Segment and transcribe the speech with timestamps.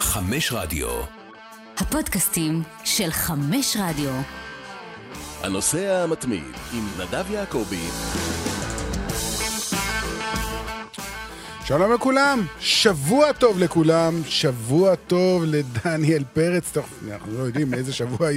[0.00, 0.88] חמש רדיו.
[1.76, 4.10] הפודקאסטים של חמש רדיו.
[5.42, 7.86] הנוסע המתמיד עם נדב יעקבי.
[11.64, 18.28] שלום לכולם, שבוע טוב לכולם, שבוע טוב לדניאל פרץ, טוב, אנחנו לא יודעים איזה שבוע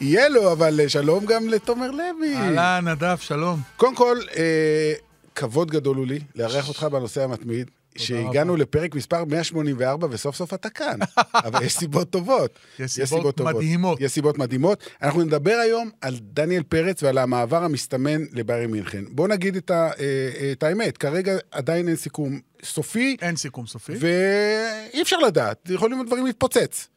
[0.00, 2.36] יהיה לו, אבל שלום גם לתומר לוי.
[2.36, 3.60] אהלן, נדב, שלום.
[3.76, 4.92] קודם כל, אה,
[5.34, 7.70] כבוד גדול הוא לי לארח אותך בנושא המתמיד.
[7.98, 10.98] שהגענו לפרק מספר 184 וסוף סוף אתה כאן,
[11.46, 12.58] אבל יש סיבות טובות.
[12.78, 13.54] יש סיבות טובות.
[13.54, 14.00] מדהימות.
[14.00, 14.84] יש סיבות מדהימות.
[15.02, 19.04] אנחנו נדבר היום על דניאל פרץ ועל המעבר המסתמן לביירי מינכן.
[19.10, 23.16] בואו נגיד את, ה, אה, את האמת, כרגע עדיין אין סיכום סופי.
[23.22, 23.92] אין סיכום סופי.
[24.00, 26.88] ואי אפשר לדעת, יכולים הדברים להתפוצץ.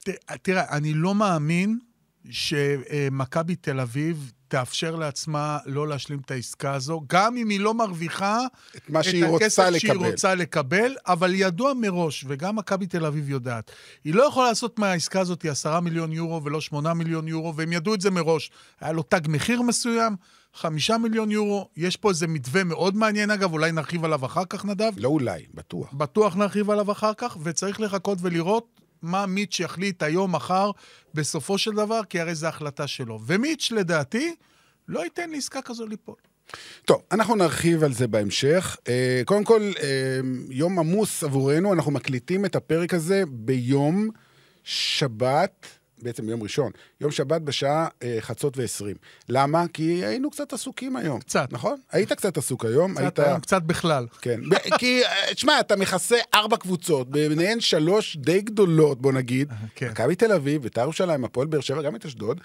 [0.41, 1.80] תראה, אני לא מאמין
[2.29, 8.39] שמכבי תל אביב תאפשר לעצמה לא להשלים את העסקה הזו, גם אם היא לא מרוויחה
[8.75, 10.09] את, מה את שהיא הכסף שהיא לקבל.
[10.09, 13.71] רוצה לקבל, אבל ידוע מראש, וגם מכבי תל אביב יודעת,
[14.03, 17.93] היא לא יכולה לעשות מהעסקה הזאת 10 מיליון יורו ולא 8 מיליון יורו, והם ידעו
[17.93, 18.52] את זה מראש.
[18.81, 20.15] היה לו תג מחיר מסוים,
[20.53, 24.65] 5 מיליון יורו, יש פה איזה מתווה מאוד מעניין, אגב, אולי נרחיב עליו אחר כך,
[24.65, 24.91] נדב?
[24.97, 25.93] לא אולי, בטוח.
[25.93, 30.71] בטוח נרחיב עליו אחר כך, וצריך לחכות ולראות מה מיץ' יחליט היום, מחר,
[31.13, 33.19] בסופו של דבר, כי הרי זו החלטה שלו.
[33.25, 34.35] ומיץ', לדעתי,
[34.87, 36.15] לא ייתן לעסקה כזו ליפול.
[36.85, 38.77] טוב, אנחנו נרחיב על זה בהמשך.
[38.87, 44.09] אה, קודם כל, אה, יום עמוס עבורנו, אנחנו מקליטים את הפרק הזה ביום
[44.63, 45.67] שבת.
[46.03, 48.95] בעצם יום ראשון, יום שבת בשעה אה, חצות ועשרים.
[49.29, 49.65] למה?
[49.73, 51.19] כי היינו קצת עסוקים היום.
[51.19, 51.47] קצת.
[51.51, 51.75] נכון?
[51.91, 52.93] היית קצת עסוק היום.
[52.93, 53.41] קצת, היית...
[53.41, 54.07] קצת בכלל.
[54.21, 54.39] כן.
[54.79, 59.51] כי, תשמע, אתה מכסה ארבע קבוצות, ביניהן שלוש די גדולות, בוא נגיד.
[59.75, 59.89] כן.
[59.89, 62.41] מכבי תל אביב, בית"ר ירושלים, הפועל באר שבע, גם את אשדוד.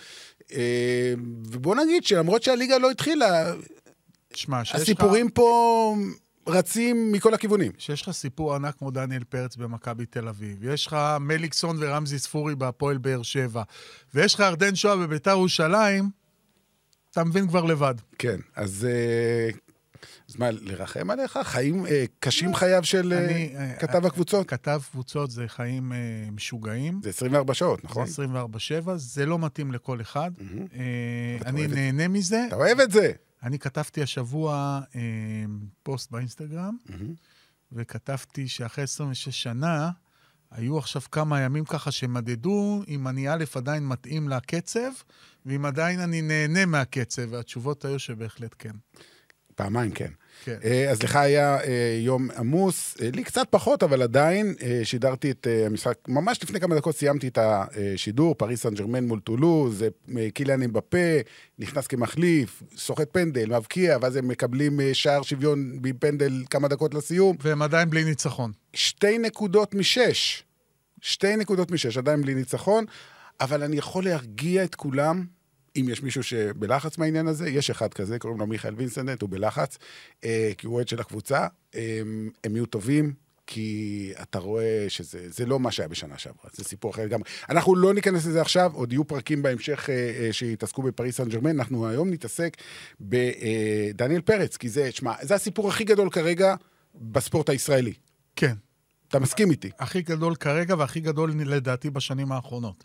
[0.53, 1.15] אה,
[1.45, 3.55] ובוא נגיד שלמרות שהליגה לא התחילה,
[4.35, 5.33] שמה, הסיפורים לך...
[5.35, 5.95] פה...
[6.49, 7.73] רצים מכל הכיוונים.
[7.79, 12.55] שיש לך סיפור ענק כמו דניאל פרץ במכבי תל אביב, יש לך מליקסון ורמזי ספורי
[12.55, 13.63] בהפועל באר שבע,
[14.15, 16.11] ויש לך ירדן שואה בביתר ירושלים,
[17.11, 17.95] אתה מבין כבר לבד.
[18.19, 18.87] כן, אז...
[18.91, 19.51] אה,
[20.29, 21.39] אז מה, לרחם עליך?
[21.43, 24.49] חיים אה, קשים חייו של אה, אני, כתב הקבוצות?
[24.49, 25.93] כתב קבוצות זה חיים
[26.33, 27.01] משוגעים.
[27.03, 28.07] זה 24 שעות, נכון?
[28.07, 28.25] זה
[28.87, 30.31] 24-7, זה לא מתאים לכל אחד.
[31.47, 32.45] אני נהנה מזה.
[32.49, 33.13] אתה אוהב את זה.
[33.43, 35.01] אני כתבתי השבוע אה,
[35.83, 36.93] פוסט באינסטגרם, mm-hmm.
[37.73, 39.91] וכתבתי שאחרי 26 שנה,
[40.51, 44.91] היו עכשיו כמה ימים ככה שמדדו אם אני א' עדיין מתאים לקצב,
[45.47, 48.75] ואם עדיין אני נהנה מהקצב, והתשובות היו שבהחלט כן.
[49.55, 50.13] פעמיים כן.
[50.45, 50.57] כן.
[50.65, 54.55] אה, אז לך היה אה, יום עמוס, אה, לי קצת פחות, אבל עדיין
[54.85, 59.85] שידרתי את המשחק, ממש לפני כמה דקות סיימתי את השידור, פריס סן ג'רמן מול טולוז,
[60.35, 61.19] קיליאן אמבפה,
[61.59, 67.37] נכנס כמחליף, סוחט פנדל, מבקיע, ואז הם מקבלים שער שוויון בפנדל כמה דקות לסיום.
[67.41, 68.53] והם עדיין בלי ניצחון.
[68.75, 70.45] שתי נקודות משש.
[71.01, 72.85] שתי נקודות משש, עדיין בלי ניצחון,
[73.41, 75.25] אבל אני יכול להרגיע את כולם
[75.77, 79.79] אם יש מישהו שבלחץ מהעניין הזה, יש אחד כזה, קוראים לו מיכאל וינסנט, הוא בלחץ,
[80.25, 81.47] אה, כי הוא אוהד של הקבוצה.
[81.75, 82.01] אה,
[82.45, 83.13] הם יהיו טובים,
[83.51, 87.25] כי אתה רואה שזה לא מה שהיה בשנה שעברה, זה סיפור אחר לגמרי.
[87.51, 91.51] אנחנו לא ניכנס לזה עכשיו, עוד יהיו פרקים בהמשך אה, אה, שיתעסקו בפריס סן ג'רמן,
[91.51, 92.57] אנחנו היום נתעסק
[93.01, 96.55] בדניאל פרץ, כי זה, שמע, זה הסיפור הכי גדול כרגע
[96.95, 97.93] בספורט הישראלי.
[98.37, 98.55] כן.
[99.09, 99.71] אתה מסכים איתי.
[99.79, 102.85] הכי גדול כרגע והכי גדול לדעתי בשנים האחרונות.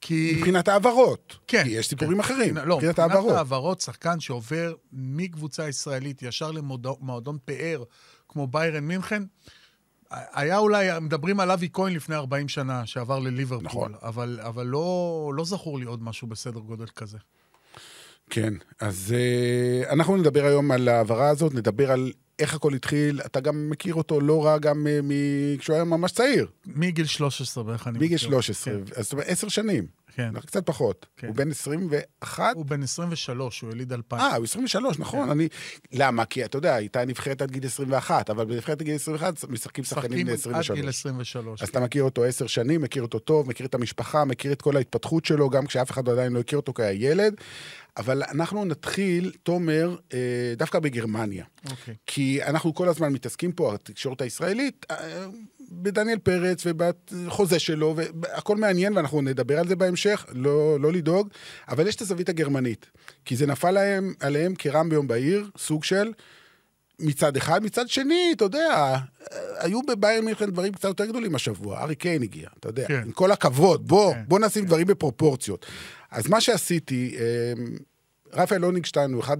[0.00, 0.34] כי...
[0.36, 1.36] מבחינת העברות.
[1.46, 1.64] כן.
[1.64, 2.20] כי יש סיפורים כן.
[2.20, 2.56] אחרים.
[2.56, 3.18] לא, מבחינת העברות.
[3.18, 7.84] מבחינת העברות, שחקן שעובר מקבוצה ישראלית ישר למועדון פאר,
[8.28, 9.22] כמו ביירן מינכן,
[10.10, 13.94] היה אולי, מדברים על אבי כהן לפני 40 שנה, שעבר לליברפול, נכון.
[14.02, 17.18] אבל, אבל לא, לא זכור לי עוד משהו בסדר גודל כזה.
[18.30, 23.40] כן, אז uh, אנחנו נדבר היום על ההעברה הזאת, נדבר על איך הכל התחיל, אתה
[23.40, 26.46] גם מכיר אותו לא רע גם uh, כשהוא היה ממש צעיר.
[26.66, 28.06] מגיל 13 בערך אני מכיר.
[28.06, 28.80] מגיל 13, כן.
[28.96, 29.86] אז זאת אומרת עשר שנים.
[30.18, 30.40] כן.
[30.40, 31.06] קצת פחות.
[31.16, 31.26] כן.
[31.26, 32.54] הוא בן 21?
[32.54, 34.20] הוא בן 23, הוא יליד 2000.
[34.20, 35.24] אה, הוא 23, נכון.
[35.24, 35.30] כן.
[35.30, 35.48] אני...
[35.92, 36.24] למה?
[36.24, 40.26] כי אתה יודע, הייתה נבחרת עד גיל 21, אבל בנבחרת עד גיל 21 משחקים שחקנים
[40.26, 40.70] בני 23.
[40.70, 41.62] עד גיל 23.
[41.62, 41.78] אז כן.
[41.78, 45.24] אתה מכיר אותו עשר שנים, מכיר אותו טוב, מכיר את המשפחה, מכיר את כל ההתפתחות
[45.24, 47.34] שלו, גם כשאף אחד עדיין לא הכיר אותו כילד.
[47.96, 50.18] אבל אנחנו נתחיל, תומר, אה,
[50.56, 51.44] דווקא בגרמניה.
[51.70, 51.94] אוקיי.
[52.06, 55.26] כי אנחנו כל הזמן מתעסקים פה, התקשורת הישראלית, אה,
[55.70, 61.28] בדניאל פרץ ובחוזה שלו, והכל מעניין, ואנחנו נדבר על זה בהמשך, לא, לא לדאוג,
[61.68, 62.86] אבל יש את הזווית הגרמנית.
[63.24, 66.12] כי זה נפל להם, עליהם כרם ביום בהיר, סוג של...
[67.00, 68.96] מצד אחד, מצד שני, אתה יודע,
[69.58, 73.02] היו בביירן מינכן דברים קצת יותר גדולים השבוע, ארי קיין הגיע, אתה יודע, כן.
[73.04, 74.22] עם כל הכבוד, בוא, כן.
[74.28, 74.68] בוא נשים כן.
[74.68, 75.66] דברים בפרופורציות.
[76.10, 77.76] אז מה שעשיתי, אמ,
[78.32, 79.36] רפאל אונינגשטיין הוא אחד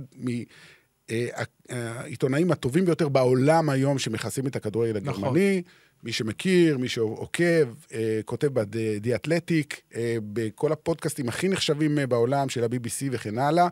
[1.70, 5.24] מהעיתונאים הטובים ביותר בעולם היום שמכסים את הכדורגל נכון.
[5.24, 5.62] הגרמני.
[6.02, 12.48] מי שמכיר, מי שעוקב, אה, כותב ב"די אתלטיק", אה, בכל הפודקאסטים הכי נחשבים אה, בעולם
[12.48, 13.68] של ה-BBC וכן הלאה.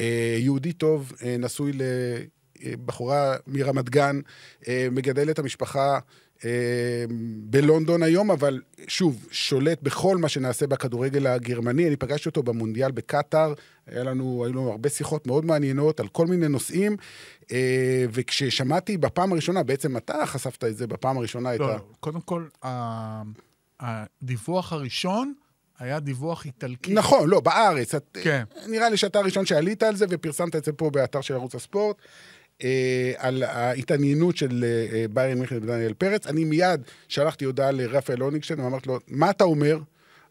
[0.00, 1.72] אה, יהודי טוב, אה, נשוי
[2.64, 4.20] לבחורה מרמת גן,
[4.68, 5.98] אה, מגדל את המשפחה
[6.44, 7.04] אה,
[7.40, 11.88] בלונדון היום, אבל שוב, שולט בכל מה שנעשה בכדורגל הגרמני.
[11.88, 13.54] אני פגשתי אותו במונדיאל בקטאר,
[13.86, 16.96] היה לנו, היו לנו הרבה שיחות מאוד מעניינות על כל מיני נושאים,
[17.52, 21.64] אה, וכששמעתי בפעם הראשונה, בעצם אתה חשפת את זה בפעם הראשונה, לא, את ה...
[21.64, 22.44] לא, קודם כל,
[23.80, 25.34] הדיווח הראשון
[25.78, 26.94] היה דיווח איטלקי.
[26.94, 27.94] נכון, לא, בארץ.
[27.94, 28.44] את, כן.
[28.68, 31.96] נראה לי שאתה הראשון שעלית על זה ופרסמת את זה פה באתר של ערוץ הספורט.
[32.64, 36.26] אה, על ההתעניינות של אה, ביירן מיכאל ודניאל פרץ.
[36.26, 39.78] אני מיד שלחתי הודעה לרפאל אוניקשטיין ואמרתי לו, מה אתה אומר?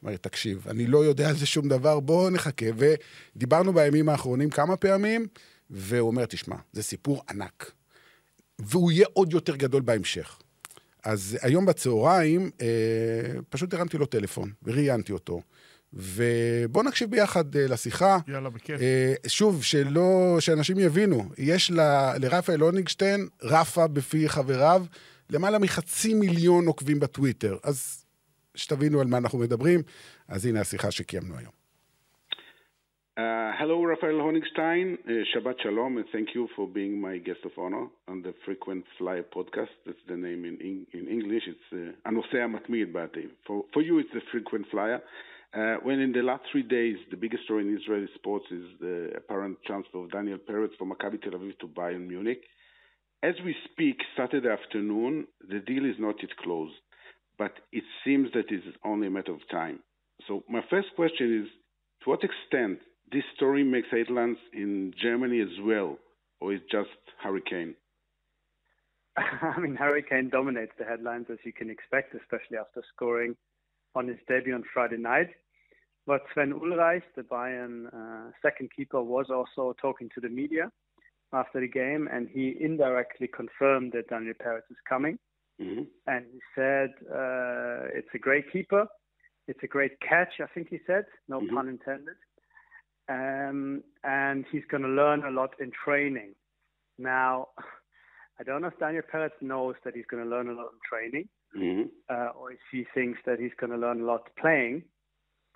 [0.03, 2.65] אמר לי, תקשיב, אני לא יודע על זה שום דבר, בוא נחכה.
[3.35, 5.27] ודיברנו בימים האחרונים כמה פעמים,
[5.69, 7.71] והוא אומר, תשמע, זה סיפור ענק.
[8.59, 10.39] והוא יהיה עוד יותר גדול בהמשך.
[11.03, 15.41] אז היום בצהריים, אה, פשוט הרמתי לו טלפון וראיינתי אותו.
[15.95, 18.17] ובואו נקשיב ביחד אה, לשיחה.
[18.27, 18.81] יאללה, בכיף.
[18.81, 21.79] אה, שוב, שלא, שאנשים יבינו, יש ל,
[22.21, 24.81] לרפאל אונינגשטיין, רפה בפי חבריו,
[25.29, 27.57] למעלה מחצי מיליון עוקבים בטוויטר.
[27.63, 28.05] אז
[28.55, 29.79] שתבינו על מה אנחנו מדברים,
[30.27, 31.65] אז הנה השיחה שקיימנו היום.
[33.17, 34.87] Uh, hello, Rafael Honigstein.
[34.97, 38.83] Uh, Shabbat Shalom, and thank you for being my guest of honor on the Frequent
[38.97, 39.75] Flyer podcast.
[39.85, 41.43] That's the name in, in, in English.
[41.53, 44.95] It's uh, Anosea Matmid, but uh, for, for you, it's the Frequent Flyer.
[44.95, 48.65] Uh, Uh, when in the last three days, the biggest story in Israeli sports is
[48.81, 52.41] the apparent transfer of Daniel Peretz from Maccabi Tel Aviv to Bayern Munich.
[53.23, 56.73] As we speak, Saturday afternoon, the deal is not yet closed,
[57.37, 59.79] but it seems that it's only a matter of time.
[60.27, 61.49] So my first question is,
[62.03, 62.79] to what extent
[63.13, 65.97] this story makes headlines in Germany as well,
[66.41, 66.89] or is just
[67.23, 67.75] Hurricane?
[69.17, 73.37] I mean, Hurricane dominates the headlines as you can expect, especially after scoring
[73.95, 75.29] on his debut on Friday night.
[76.07, 80.71] But Sven Ulreich, the Bayern uh, second keeper, was also talking to the media
[81.33, 85.17] after the game, and he indirectly confirmed that Daniel Peretz is coming.
[85.59, 85.83] Mm-hmm.
[86.07, 88.85] And he said uh, it's a great keeper,
[89.47, 90.33] it's a great catch.
[90.41, 91.49] I think he said, no Mhm.
[91.49, 92.15] pun intended.
[93.07, 96.33] Um, and he's going to learn a lot in training.
[96.97, 97.49] Now,
[98.39, 100.79] I don't know if Daniel Peretz knows that he's going to learn a lot in
[100.89, 101.83] training Mm-hmm.
[102.09, 104.83] uh, or if he thinks that he's going to learn a lot playing.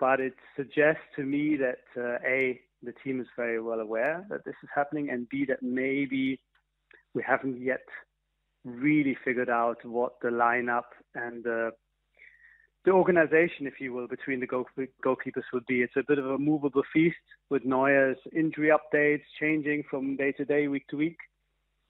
[0.00, 4.44] But it suggests to me that uh, A, the team is very well aware that
[4.46, 6.40] this is happening, and B, that maybe
[7.14, 7.84] we haven't yet
[8.64, 11.70] really figured out what the lineup and the
[12.86, 14.64] the organization, if you will, between the goal,
[15.04, 15.82] goalkeepers would be.
[15.82, 17.16] It's a bit of a movable feast
[17.50, 21.18] with Neuer's injury updates changing from day to day, week to week.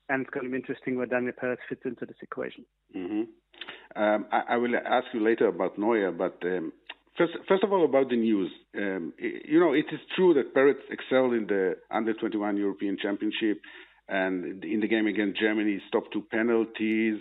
[0.09, 2.65] And it's to be interesting where Daniel Perez fits into this equation.
[2.97, 4.03] Mm-hmm.
[4.03, 6.73] Um, I, I will ask you later about Neuer, but um,
[7.21, 8.51] first, first of all, about the news.
[8.77, 13.61] Um, you know, it is true that Peretz excelled in the Under 21 European Championship,
[14.09, 17.21] and in the game against Germany, stopped two penalties.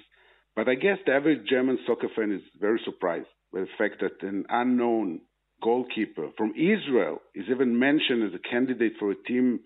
[0.56, 4.26] But I guess the average German soccer fan is very surprised by the fact that
[4.28, 5.22] an unknown
[5.62, 9.60] goalkeeper from Israel is even mentioned as a candidate for a team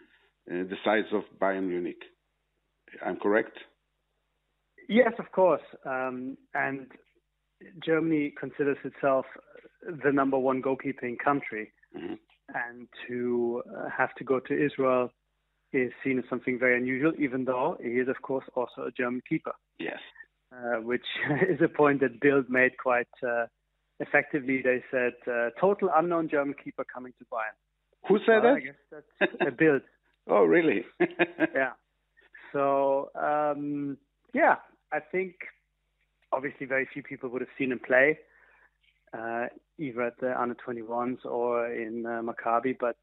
[0.49, 2.01] uh, the size of Bayern Munich.
[3.05, 3.57] I'm correct?
[4.89, 5.61] Yes, of course.
[5.85, 6.87] Um, and
[7.85, 9.25] Germany considers itself
[10.03, 11.71] the number one goalkeeping country.
[11.95, 12.17] Mhm.
[12.53, 15.11] And to uh, have to go to Israel
[15.71, 19.21] is seen as something very unusual, even though he is, of course, also a German
[19.27, 19.99] keeper, Yes.
[20.51, 21.05] uh, which
[21.53, 23.47] is a point that Bild made quite uh,
[23.99, 24.61] effectively.
[24.61, 27.57] They said, uh, total unknown German keeper coming to Bayern.
[28.07, 28.55] Who said that?
[28.57, 29.81] I guess that's a Bild.
[30.27, 30.85] Oh, really?
[31.53, 31.71] yeah.
[32.53, 33.97] So um,
[34.33, 34.55] yeah,
[34.93, 35.35] I think
[36.31, 38.19] obviously very few people would have seen him play,
[39.17, 39.47] uh,
[39.79, 42.97] either at the under 21s or in uh, Maccabi, but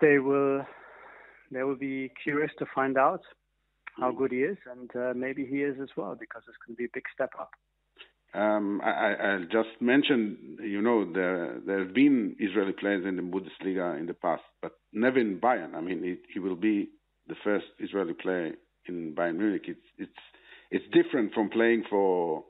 [0.00, 0.64] they will
[1.50, 3.22] they will be curious to find out
[3.98, 6.78] how good he is, and uh, maybe he is as well, because it's going to
[6.78, 7.50] be a big step up.
[8.34, 13.98] Um, I, just mentioned, you know, there there have been Israeli players in the Bundesliga
[13.98, 15.74] in the past, but never in Bayern.
[15.74, 16.90] I mean, he, he will be
[17.26, 18.52] the first Israeli player
[18.86, 19.64] in Bayern Munich.
[19.66, 20.20] It's it's
[20.70, 22.44] it's different from playing for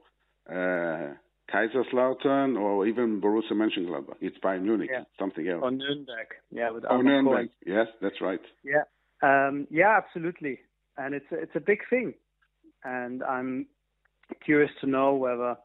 [0.51, 1.15] uh,
[1.53, 4.17] Kaiserslautern or even Borussia Mönchengladbach.
[4.21, 5.05] It's Bayern Munich, Yeah.
[5.19, 5.63] something else.
[5.63, 7.49] Or Nuremberg, yeah, with Oh, Nuremberg.
[7.65, 8.41] Yes, that's right.
[8.65, 8.85] Yeah,
[9.23, 10.61] um, yeah, absolutely,
[10.97, 12.15] and it's a, it's a big thing,
[12.85, 13.67] and I'm
[14.45, 15.57] curious to know whether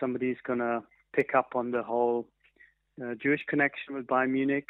[0.00, 0.82] somebody's gonna
[1.14, 2.28] pick up on the whole
[3.02, 4.68] uh, Jewish connection with Bayern Munich.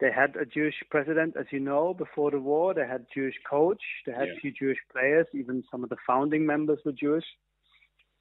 [0.00, 2.72] they had a Jewish president, as you know, before the war.
[2.72, 3.82] They had Jewish coach.
[4.06, 4.32] They had Yeah.
[4.32, 5.26] a few Jewish players.
[5.34, 7.26] Even some of the founding members were Jewish.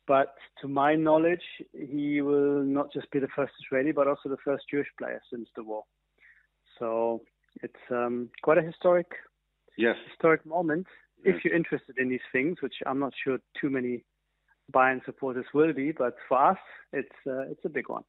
[0.10, 4.44] But to my knowledge, he will not just be the first Israeli, but also the
[4.44, 5.84] first Jewish player since the war.
[6.80, 7.22] So
[7.62, 9.10] it's um, quite a historic
[9.78, 9.96] Yes.
[10.12, 10.88] historic moment.
[11.24, 11.36] Yes.
[11.36, 14.04] If you're interested in these things, which I'm not sure too many
[14.74, 16.62] Bayern supporters will be, but for us,
[16.92, 18.04] it's uh, it's a big one.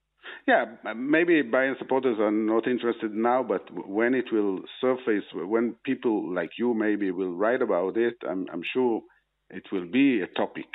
[0.49, 0.65] Yeah,
[0.97, 3.65] maybe Bayern supporters are not interested now, but
[4.01, 8.65] when it will surface, when people like you maybe will write about it, I'm, I'm
[8.75, 9.03] sure
[9.51, 10.71] it will be a topic.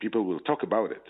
[0.00, 1.02] People will talk about it.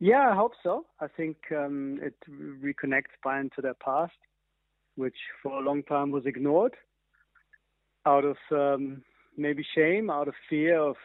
[0.00, 0.84] Yeah, I hope so.
[1.00, 4.12] I think um, it reconnects Bayern to their past,
[4.96, 6.74] which for a long time was ignored
[8.06, 9.02] out of um,
[9.36, 10.96] maybe shame, out of fear of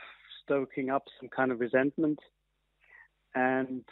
[0.43, 2.19] stoking up some kind of resentment.
[3.35, 3.85] And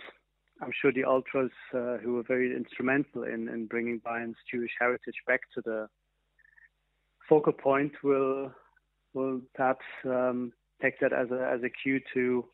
[0.62, 5.15] I'm sure the ultras, uh, who were very instrumental in, in bringing Bayern's Jewish heritage
[5.27, 5.88] back to the
[7.29, 8.51] focal point, will
[9.13, 12.46] will perhaps um, take that as a as a cue to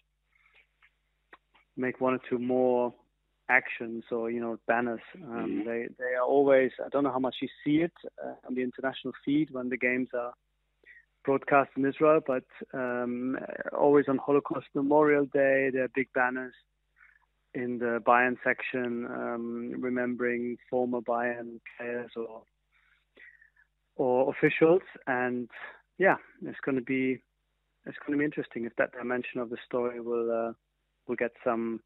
[1.75, 2.93] make one or two more
[3.49, 5.01] actions or you know banners.
[5.23, 6.71] Um, They they are always.
[6.83, 9.77] I don't know how much you see it uh, on the international feed when the
[9.77, 10.33] games are
[11.25, 13.37] broadcast in Israel, but um,
[13.77, 16.53] always on Holocaust Memorial Day there are big banners
[17.53, 22.43] in the Bayern section, um, remembering former Bayern players or
[23.95, 25.49] or officials, and
[25.97, 27.21] yeah, it's going to be
[27.85, 30.53] it's going to be interesting if that dimension of the story will uh,
[31.07, 31.81] will get some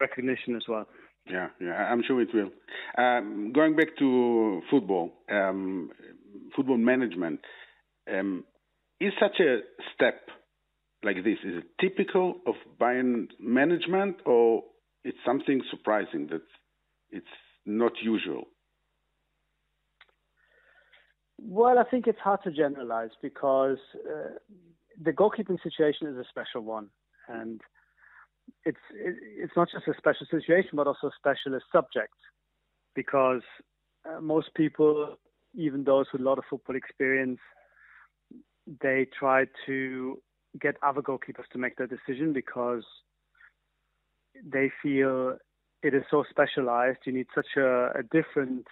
[0.00, 0.86] recognition as well.
[1.26, 2.50] Yeah, yeah, I'm sure it will.
[2.98, 5.90] Um, going back to football, um,
[6.56, 7.40] football management,
[8.12, 8.44] um,
[9.00, 9.60] is such a
[9.94, 10.20] step
[11.02, 14.62] like this is it typical of Bayern management, or
[15.04, 16.42] it's something surprising that
[17.10, 17.26] it's
[17.64, 18.44] not usual?
[21.42, 24.34] Well, I think it's hard to generalize because uh,
[25.02, 26.88] the goalkeeping situation is a special one,
[27.28, 27.60] and
[28.64, 32.14] it's it, it's not just a special situation, but also a specialist subject,
[32.94, 33.42] because
[34.08, 35.16] uh, most people,
[35.54, 37.40] even those with a lot of football experience,
[38.82, 40.20] they try to
[40.60, 42.84] get other goalkeepers to make their decision because
[44.44, 45.36] they feel
[45.82, 46.98] it is so specialized.
[47.06, 48.66] You need such a, a different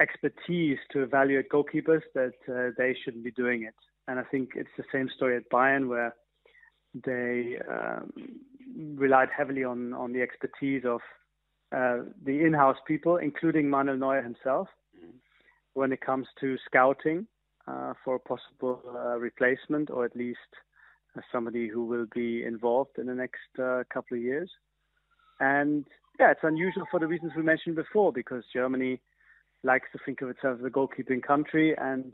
[0.00, 3.74] expertise to evaluate goalkeepers that uh, they shouldn't be doing it.
[4.08, 6.14] And I think it's the same story at Bayern where
[7.04, 8.12] they um,
[8.94, 11.00] relied heavily on, on the expertise of
[11.74, 14.68] uh, the in-house people, including Manuel Neuer himself,
[15.74, 17.26] when it comes to scouting
[17.66, 20.38] uh, for a possible uh, replacement or at least
[21.16, 24.50] uh, somebody who will be involved in the next uh, couple of years.
[25.40, 25.84] And
[26.18, 29.00] yeah, it's unusual for the reasons we mentioned before because Germany
[29.62, 32.12] likes to think of itself as a goalkeeping country, and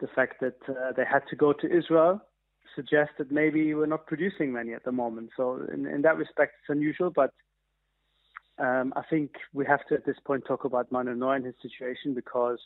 [0.00, 2.20] the fact that uh, they had to go to Israel
[2.74, 5.30] suggests that maybe we're not producing many at the moment.
[5.36, 7.30] So in, in that respect, it's unusual, but
[8.58, 11.54] um, I think we have to at this point talk about Manuel Neuer and his
[11.62, 12.58] situation because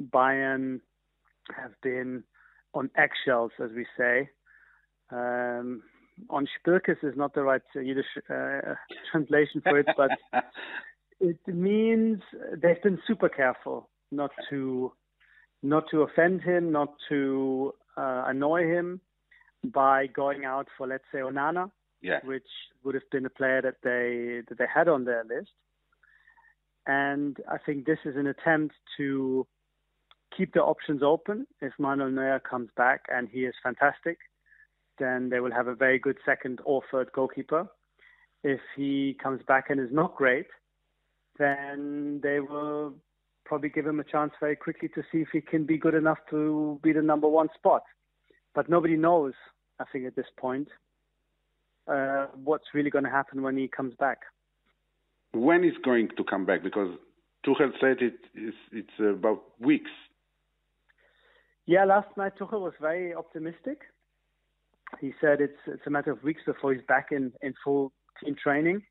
[0.00, 0.80] Bayern
[1.56, 2.24] have been
[2.74, 4.28] on eggshells, as we say.
[5.10, 5.82] Um,
[6.30, 8.74] on Spürkes is not the right Yiddish uh,
[9.12, 10.10] translation for it, but
[11.20, 12.20] it means
[12.62, 14.92] they've been super careful not to
[15.62, 19.00] not to offend him, not to uh, annoy him
[19.64, 21.70] by going out for let's say Onana,
[22.00, 22.20] Yeah.
[22.24, 22.46] which
[22.84, 25.50] would have been a player that they that they had on their list.
[26.86, 29.46] And I think this is an attempt to
[30.34, 31.46] keep the options open.
[31.60, 34.18] If Manuel Neuer comes back and he is fantastic,
[34.98, 37.66] then they will have a very good second or third goalkeeper.
[38.44, 40.46] If he comes back and is not great,
[41.38, 42.94] then they will
[43.44, 46.18] probably give him a chance very quickly to see if he can be good enough
[46.30, 47.82] to be the number one spot.
[48.54, 49.32] But nobody knows,
[49.80, 50.68] I think, at this point,
[51.86, 54.18] uh, what's really going to happen when he comes back.
[55.32, 56.62] When is going to come back?
[56.62, 56.96] Because
[57.46, 59.90] Tuchel said it is it's about weeks.
[61.66, 63.80] Yeah, last night Tuchel was very optimistic.
[65.00, 67.92] He said it's it's a matter of weeks before he's back in, in full
[68.22, 68.82] team training.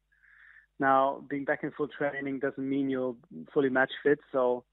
[0.79, 3.15] Now, being back in full training doesn't mean you're
[3.53, 4.19] fully match fit.
[4.31, 4.63] So,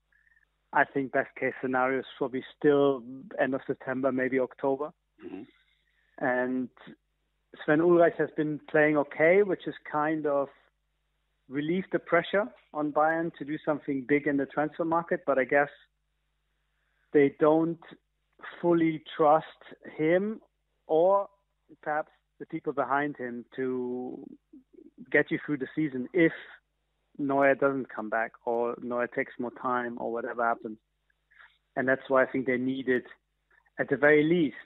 [0.73, 3.03] I think best case scenario is probably still
[3.41, 4.93] end of September, maybe October.
[5.23, 5.47] Mhm.
[6.19, 6.69] And
[7.65, 10.51] Sven Ulreich has been playing okay, which has kind of
[11.49, 15.25] relieved the pressure on Bayern to do something big in the transfer market.
[15.25, 15.71] But I guess
[17.13, 17.83] they don't
[18.61, 19.63] fully trust
[19.97, 20.41] him
[20.87, 21.29] or
[21.83, 24.27] perhaps the people behind him to
[25.11, 26.33] get you through the season if
[27.19, 30.79] Neuer doesn't come back or Neuer takes more time or whatever happens.
[31.77, 33.03] And that's why I think they needed,
[33.79, 34.57] at the very least,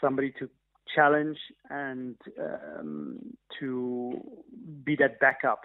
[0.00, 0.48] somebody to
[0.94, 1.38] challenge
[1.70, 3.18] and um,
[3.60, 4.20] to
[4.84, 5.62] be that backup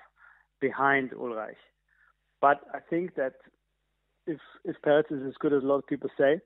[0.59, 1.55] behind Ulreich.
[2.41, 3.33] But I think that
[4.27, 6.39] if if Peretz is as good as a lot of people say,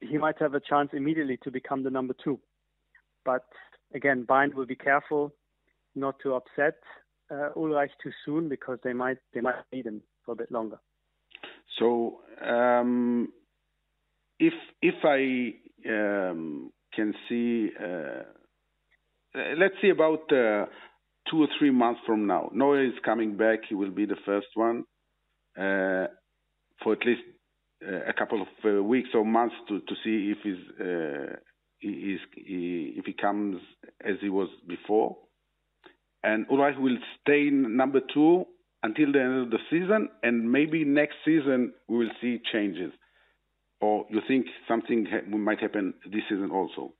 [0.00, 2.38] he might have a chance immediately to become the number two.
[3.24, 3.44] But
[3.94, 5.32] again, Bayern will be careful
[5.94, 6.76] not to upset
[7.30, 10.78] uh, Ulreich too soon because they might they might need him for a bit longer.
[11.78, 13.28] So um,
[14.38, 15.54] if if I
[15.88, 18.22] um, can see, uh,
[19.58, 20.66] let's see about uh,
[21.30, 23.60] two or three months from now, Neuer is coming back.
[23.68, 24.84] He will be the first one
[25.58, 26.06] uh,
[26.82, 27.22] for at least
[27.86, 30.54] uh, a couple of uh, weeks or months to, to see if he's,
[31.78, 33.60] he, he, if he comes
[34.04, 35.16] as he was before.
[36.24, 38.46] And Ulreich will stay number two
[38.82, 42.92] until the end of the season, and maybe next season we will see changes.
[43.80, 46.94] Or you think something ha- might happen this season also?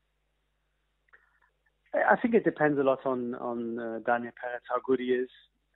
[1.95, 5.31] I think it depends a lot on on uh, Daniel Peretz, how good he is,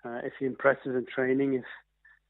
[0.04, 1.54] uh, if he impresses in training.
[1.54, 1.64] If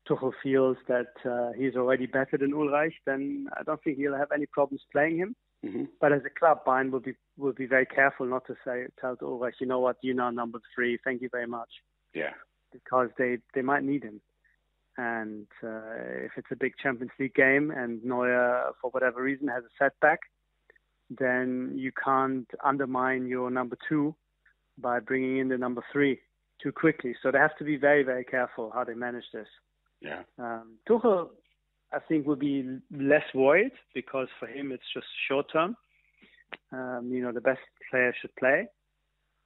[0.09, 4.33] Tuchel feels that uh, he's already better than Ulreich, then I don't think he'll have
[4.33, 5.35] any problems playing him.
[5.65, 5.85] Mm-hmm.
[6.01, 9.17] But as a club, Bayern will be will be very careful not to say tell
[9.17, 10.99] Ulreich, you know what, you're now number three.
[11.05, 11.71] Thank you very much.
[12.15, 12.31] Yeah
[12.73, 14.21] because they, they might need him.
[14.97, 19.63] And uh, if it's a big Champions League game and Neuer, for whatever reason, has
[19.65, 20.21] a setback,
[21.09, 24.15] then you can't undermine your number two
[24.77, 26.21] by bringing in the number three
[26.61, 27.15] too quickly.
[27.23, 29.47] So they have to be very, very careful how they manage this.
[30.01, 30.23] Yeah.
[30.39, 31.29] Um, Tuchel,
[31.93, 35.77] I think, will be less worried because for him it's just short term.
[36.73, 38.69] Um, you know, the best player should play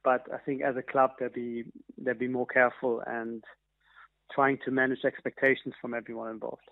[0.03, 1.65] but I think as a club they'll be
[1.97, 3.43] they'll be more careful and
[4.33, 6.69] trying to manage expectations from everyone involved.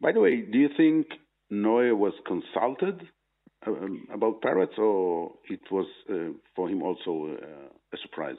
[0.00, 1.06] By the way, do you think
[1.50, 3.06] Neuer was consulted
[3.66, 8.36] um, about Peretz, or it was uh, for him also uh, a surprise?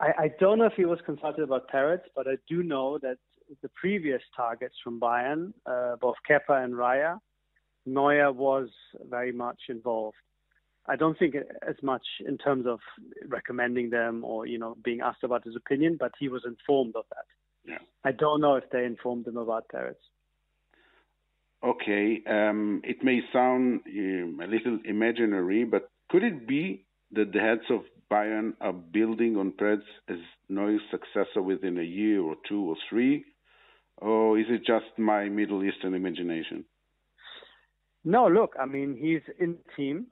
[0.00, 3.18] I, I, don't know if he was consulted about Peretz, but I do know that
[3.62, 7.18] the previous targets from Bayern, uh, both Kepa and Raya,
[7.86, 8.68] Neuer was
[9.08, 10.16] very much involved.
[10.86, 11.34] I don't think
[11.66, 12.80] as much in terms of
[13.28, 17.04] recommending them or you know being asked about his opinion, but he was informed of
[17.10, 17.26] that.
[17.64, 17.78] Yeah.
[18.04, 19.94] I don't know if they informed him about Peretz.
[21.64, 27.38] Okay, um, it may sound um, a little imaginary, but could it be that the
[27.38, 32.68] heads of Bayern are building on Peretz as Neuer's successor within a year or two
[32.68, 33.24] or three,
[34.02, 36.64] or is it just my Middle Eastern imagination?
[38.04, 40.06] No, look, I mean he's in the team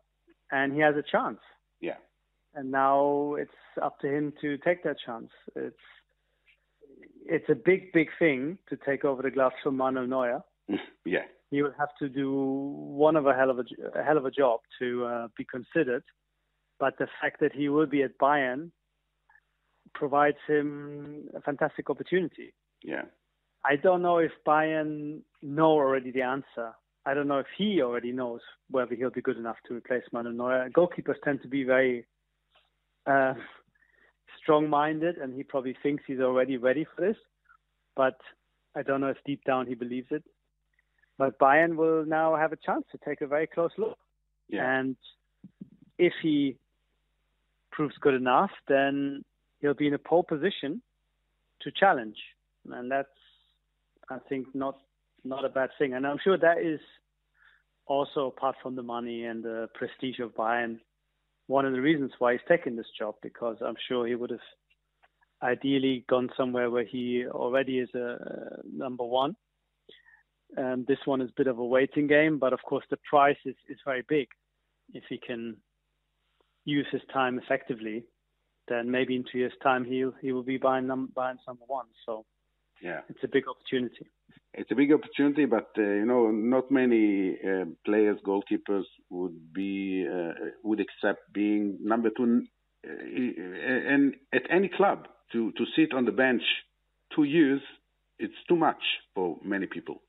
[0.52, 1.40] and he has a chance.
[1.80, 1.96] Yeah.
[2.54, 3.50] And now it's
[3.82, 5.30] up to him to take that chance.
[5.56, 5.76] It's
[7.26, 10.40] it's a big, big thing to take over the gloves from Manuel Neuer.
[11.04, 11.24] yeah.
[11.50, 13.64] He will have to do one of a hell of a,
[13.98, 16.04] a hell of a job to uh, be considered.
[16.78, 18.70] But the fact that he will be at Bayern
[19.94, 22.54] provides him a fantastic opportunity.
[22.82, 23.02] Yeah.
[23.64, 26.74] I don't know if Bayern know already the answer
[27.06, 30.34] I don't know if he already knows whether he'll be good enough to replace Manuel
[30.34, 30.70] Neuer.
[30.70, 32.06] Goalkeepers tend to be very
[33.06, 33.34] uh,
[34.42, 37.16] strong-minded, and he probably thinks he's already ready for this.
[37.96, 38.18] But
[38.76, 40.22] I don't know if deep down he believes it.
[41.16, 43.98] But Bayern will now have a chance to take a very close look.
[44.48, 44.78] Yeah.
[44.78, 44.96] And
[45.98, 46.56] if he
[47.72, 49.24] proves good enough, then
[49.60, 50.82] he'll be in a pole position
[51.62, 52.16] to challenge.
[52.70, 53.08] And that's,
[54.10, 54.76] I think, not
[55.24, 55.94] not a bad thing.
[55.94, 56.80] And I'm sure that is
[57.86, 60.78] also apart from the money and the prestige of Bayern,
[61.46, 64.38] one of the reasons why he's taking this job because I'm sure he would have
[65.42, 69.34] ideally gone somewhere where he already is a number one.
[70.56, 73.36] Um, this one is a bit of a waiting game, but of course the price
[73.44, 74.28] is, is very big.
[74.92, 75.56] If he can
[76.64, 78.04] use his time effectively,
[78.68, 81.86] then maybe in two years' time he'll he will be buying num- buying number one.
[82.06, 82.24] So
[82.82, 84.06] yeah, it's a big opportunity
[84.54, 90.06] it's a big opportunity, but uh, you know, not many uh, players, goalkeepers would be
[90.10, 90.32] uh,
[90.64, 92.42] would accept being number two,
[92.86, 96.42] uh, and at any club to to sit on the bench
[97.14, 97.60] two years,
[98.18, 98.82] it's too much
[99.14, 100.02] for many people.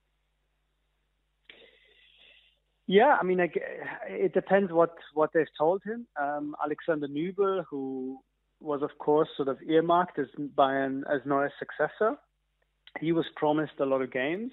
[2.87, 6.07] Yeah, I mean, it depends what what they've told him.
[6.19, 8.19] Um, Alexander Nübel, who
[8.59, 12.17] was of course sort of earmarked as by as Neuer's successor,
[12.99, 14.51] he was promised a lot of games,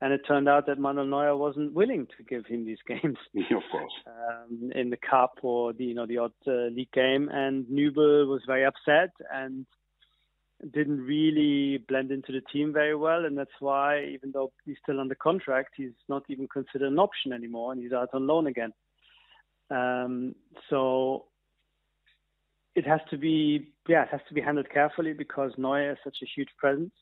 [0.00, 3.18] and it turned out that Manuel Neuer wasn't willing to give him these games.
[3.34, 3.92] of course.
[4.06, 8.28] Um, in the cup or the you know the odd uh, league game, and Nübel
[8.28, 9.66] was very upset, and
[10.72, 15.00] didn't really blend into the team very well, and that's why, even though he's still
[15.00, 18.72] under contract, he's not even considered an option anymore, and he's out on loan again.
[19.70, 20.34] Um,
[20.68, 21.26] so
[22.74, 26.18] it has to be, yeah, it has to be handled carefully because Neuer is such
[26.22, 26.92] a huge presence.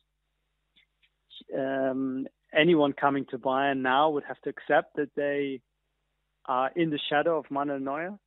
[1.56, 5.60] Um, anyone coming to Bayern now would have to accept that they
[6.46, 8.18] are in the shadow of Manuel Neuer,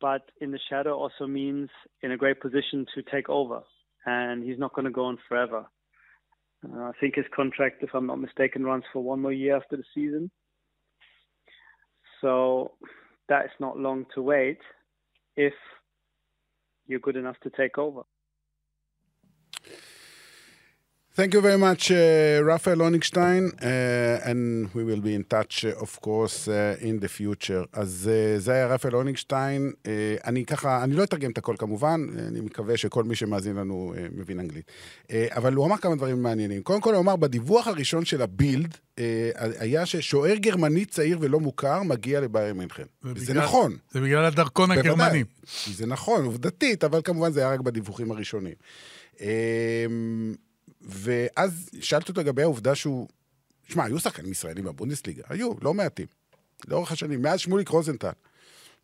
[0.00, 1.70] but in the shadow also means
[2.02, 3.60] in a great position to take over,
[4.04, 5.66] and he's not going to go on forever.
[6.64, 9.76] Uh, I think his contract, if I'm not mistaken, runs for one more year after
[9.76, 10.30] the season.
[12.20, 12.72] So
[13.28, 14.58] that is not long to wait
[15.36, 15.54] if
[16.86, 18.02] you're good enough to take over.
[21.16, 25.84] Thank you very much, uh, Raphael Onigstein, uh, and we will be in touch, uh,
[25.84, 27.64] of course, uh, in the future.
[27.72, 29.72] אז uh, זה היה רפאל אונינגשטיין.
[29.82, 29.88] Uh,
[30.24, 34.00] אני ככה, אני לא אתרגם את הכל כמובן, אני מקווה שכל מי שמאזין לנו uh,
[34.16, 34.64] מבין אנגלית.
[35.02, 36.62] Uh, אבל הוא אמר כמה דברים מעניינים.
[36.62, 39.00] קודם כל הוא אמר, בדיווח הראשון של הבילד, uh,
[39.58, 42.84] היה ששוער גרמני צעיר ולא מוכר מגיע לבאייר מינכן.
[43.16, 43.76] זה נכון.
[43.90, 45.24] זה בגלל הדרכון הגרמני.
[45.66, 48.54] זה נכון, עובדתית, אבל כמובן זה היה רק בדיווחים הראשונים.
[49.14, 49.18] Uh,
[50.80, 53.08] ואז שאלתי אותו לגבי העובדה שהוא...
[53.68, 56.06] שמע, היו שחקנים ישראלים בבונדסליגה, היו, לא מעטים.
[56.68, 58.10] לאורך השנים, מאז שמוליק רוזנטל.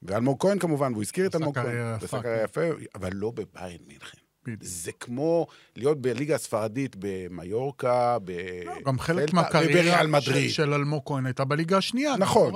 [0.03, 1.95] ואלמוג כהן כמובן, והוא הזכיר את אלמוג כהן.
[2.03, 2.61] עשה קריירה יפה,
[2.95, 4.19] אבל לא בביירן מינכן.
[4.61, 8.31] זה כמו להיות בליגה הספרדית במיורקה, ב...
[8.65, 12.17] לא, גם חלק מהקריירה של אלמוג כהן הייתה בליגה השנייה.
[12.17, 12.55] נכון.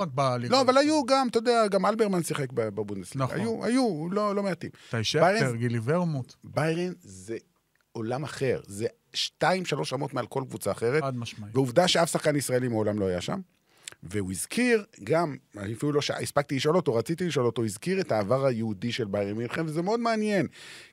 [0.49, 3.25] לא, אבל היו גם, אתה יודע, גם אלברמן שיחק בבונדסליגה.
[3.25, 3.39] נכון.
[3.39, 4.69] היו, היו, לא, לא מעטים.
[4.89, 6.33] טי שכטר, גילי ורמוט.
[6.43, 7.37] ביירן זה
[7.91, 8.61] עולם אחר.
[8.67, 11.03] זה שתיים, שלוש רמות מעל כל קבוצה אחרת.
[11.03, 11.55] חד משמעית.
[11.55, 13.39] ועובדה שאף שחקן ישראלי מעולם לא היה שם.
[14.03, 15.35] והוא הזכיר גם,
[15.73, 19.65] אפילו לא הספקתי לשאול אותו, רציתי לשאול אותו, הזכיר את העבר היהודי של ביירן מינכן,
[19.65, 20.47] וזה מאוד מעניין.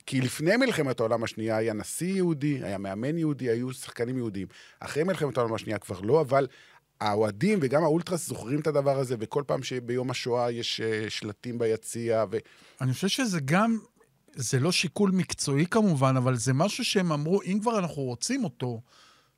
[0.07, 4.47] כי לפני מלחמת העולם השנייה היה נשיא יהודי, היה מאמן יהודי, היו שחקנים יהודים.
[4.81, 6.47] אחרי מלחמת העולם השנייה כבר לא, אבל
[7.01, 12.25] האוהדים וגם האולטרס זוכרים את הדבר הזה, וכל פעם שביום השואה יש אה, שלטים ביציע.
[12.31, 12.37] ו...
[12.81, 13.79] אני חושב שזה גם
[14.37, 18.81] זה לא שיקול מקצועי כמובן, אבל זה משהו שהם אמרו, אם כבר אנחנו רוצים אותו,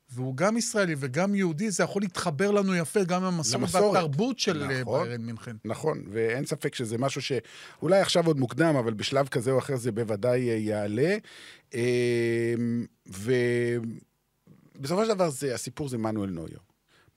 [0.09, 4.63] והוא גם ישראלי וגם יהודי, זה יכול להתחבר לנו יפה גם עם המסורת והתרבות של
[4.63, 5.55] אה, נכון, ביירן מינכן.
[5.65, 9.91] נכון, ואין ספק שזה משהו שאולי עכשיו עוד מוקדם, אבל בשלב כזה או אחר זה
[9.91, 11.17] בוודאי אה, יעלה.
[11.73, 16.59] אמ, ובסופו של דבר זה, הסיפור זה מנואל נויר.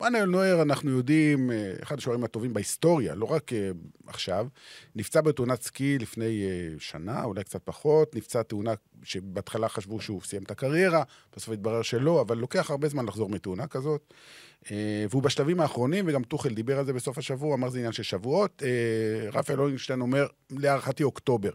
[0.00, 3.70] מנואל נויר, אנחנו יודעים, אה, אחד השוערים הטובים בהיסטוריה, לא רק אה,
[4.06, 4.46] עכשיו.
[4.94, 8.16] נפצע בתאונת סקי לפני אה, שנה, אולי קצת פחות.
[8.16, 11.02] נפצע תאונה שבהתחלה חשבו שהוא סיים את הקריירה,
[11.36, 14.14] בסוף התברר שלא, אבל לוקח הרבה זמן לחזור מתאונה כזאת.
[15.10, 18.62] והוא בשלבים האחרונים, וגם טוחל דיבר על זה בסוף השבוע, אמר זה עניין של שבועות.
[19.32, 21.50] רפאל אולינשטיין אומר, להערכתי אוקטובר.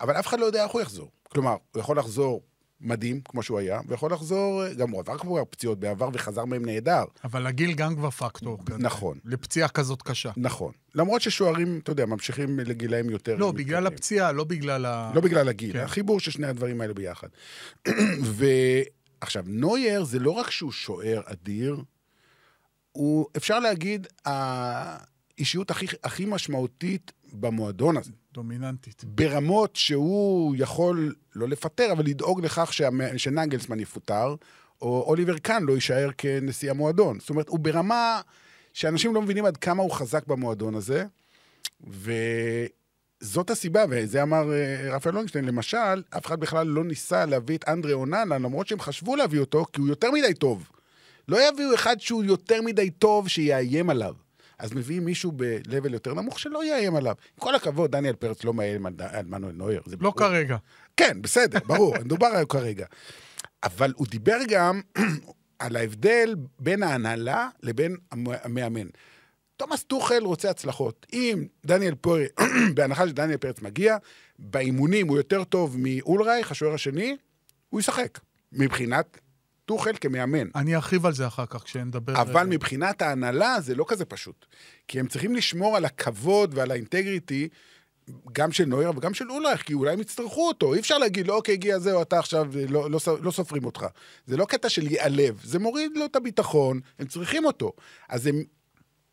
[0.00, 1.10] אבל אף אחד לא יודע איך הוא יחזור.
[1.28, 2.42] כלומר, הוא יכול לחזור
[2.82, 7.04] מדהים, כמו שהוא היה, ויכול לחזור, גם הוא עבר כבר פציעות בעבר וחזר מהם נהדר.
[7.24, 8.58] אבל הגיל גם כבר פקטור.
[8.78, 9.18] נכון.
[9.18, 10.30] כזה, לפציעה כזאת קשה.
[10.36, 10.72] נכון.
[10.94, 13.36] למרות ששוערים, אתה יודע, ממשיכים לגילאים יותר...
[13.36, 13.86] לא, בגלל מתקדמים.
[13.86, 15.12] הפציעה, לא בגלל ה...
[15.14, 15.78] לא בגלל הגיל, כן.
[15.78, 17.28] החיבור של שני הדברים האלה ביחד.
[18.38, 21.82] ועכשיו, נוייר זה לא רק שהוא שוער אדיר,
[22.92, 28.12] הוא, אפשר להגיד, האישיות הכי, הכי משמעותית במועדון הזה.
[28.32, 29.04] דומיננטית.
[29.04, 32.72] ברמות שהוא יכול לא לפטר, אבל לדאוג לכך
[33.16, 34.34] שנגלסמן יפוטר,
[34.82, 37.20] או אוליבר קאן לא יישאר כנשיא המועדון.
[37.20, 38.20] זאת אומרת, הוא ברמה
[38.72, 41.04] שאנשים לא מבינים עד כמה הוא חזק במועדון הזה,
[41.80, 47.68] וזאת הסיבה, וזה אמר אה, רפאל לונגשטיין, למשל, אף אחד בכלל לא ניסה להביא את
[47.68, 50.68] אנדרי אוננה, למרות שהם חשבו להביא אותו, כי הוא יותר מדי טוב.
[51.28, 54.14] לא יביאו אחד שהוא יותר מדי טוב שיאיים עליו.
[54.62, 57.14] אז מביאים מישהו ב-level יותר נמוך שלא יאיים עליו.
[57.32, 58.94] עם כל הכבוד, דניאל פרץ לא מאיים על
[59.26, 59.82] מנואל נויר.
[59.86, 60.16] לא ברור.
[60.16, 60.56] כרגע.
[60.96, 62.86] כן, בסדר, ברור, מדובר על כרגע.
[63.62, 64.80] אבל הוא דיבר גם
[65.58, 68.86] על ההבדל בין ההנהלה לבין המאמן.
[69.56, 71.06] תומאס טוחל רוצה הצלחות.
[71.12, 72.30] אם דניאל פרץ,
[72.74, 73.96] בהנחה שדניאל פרץ מגיע,
[74.38, 77.16] באימונים הוא יותר טוב מאולרייך, השוער השני,
[77.70, 78.18] הוא ישחק.
[78.52, 79.18] מבחינת
[79.72, 80.48] טוחל כמאמן.
[80.54, 82.22] אני ארחיב על זה אחר כך כשנדבר...
[82.22, 84.46] אבל מבחינת ההנהלה זה לא כזה פשוט.
[84.88, 87.48] כי הם צריכים לשמור על הכבוד ועל ה integrity,
[88.32, 90.74] גם של נויר וגם של אולרייך, כי אולי הם יצטרכו אותו.
[90.74, 93.86] אי אפשר להגיד, לא, אוקיי, הגיע זהו, אתה עכשיו, לא, לא, לא סופרים אותך.
[94.26, 97.72] זה לא קטע של ייעלב, זה מוריד לו את הביטחון, הם צריכים אותו.
[98.08, 98.42] אז הם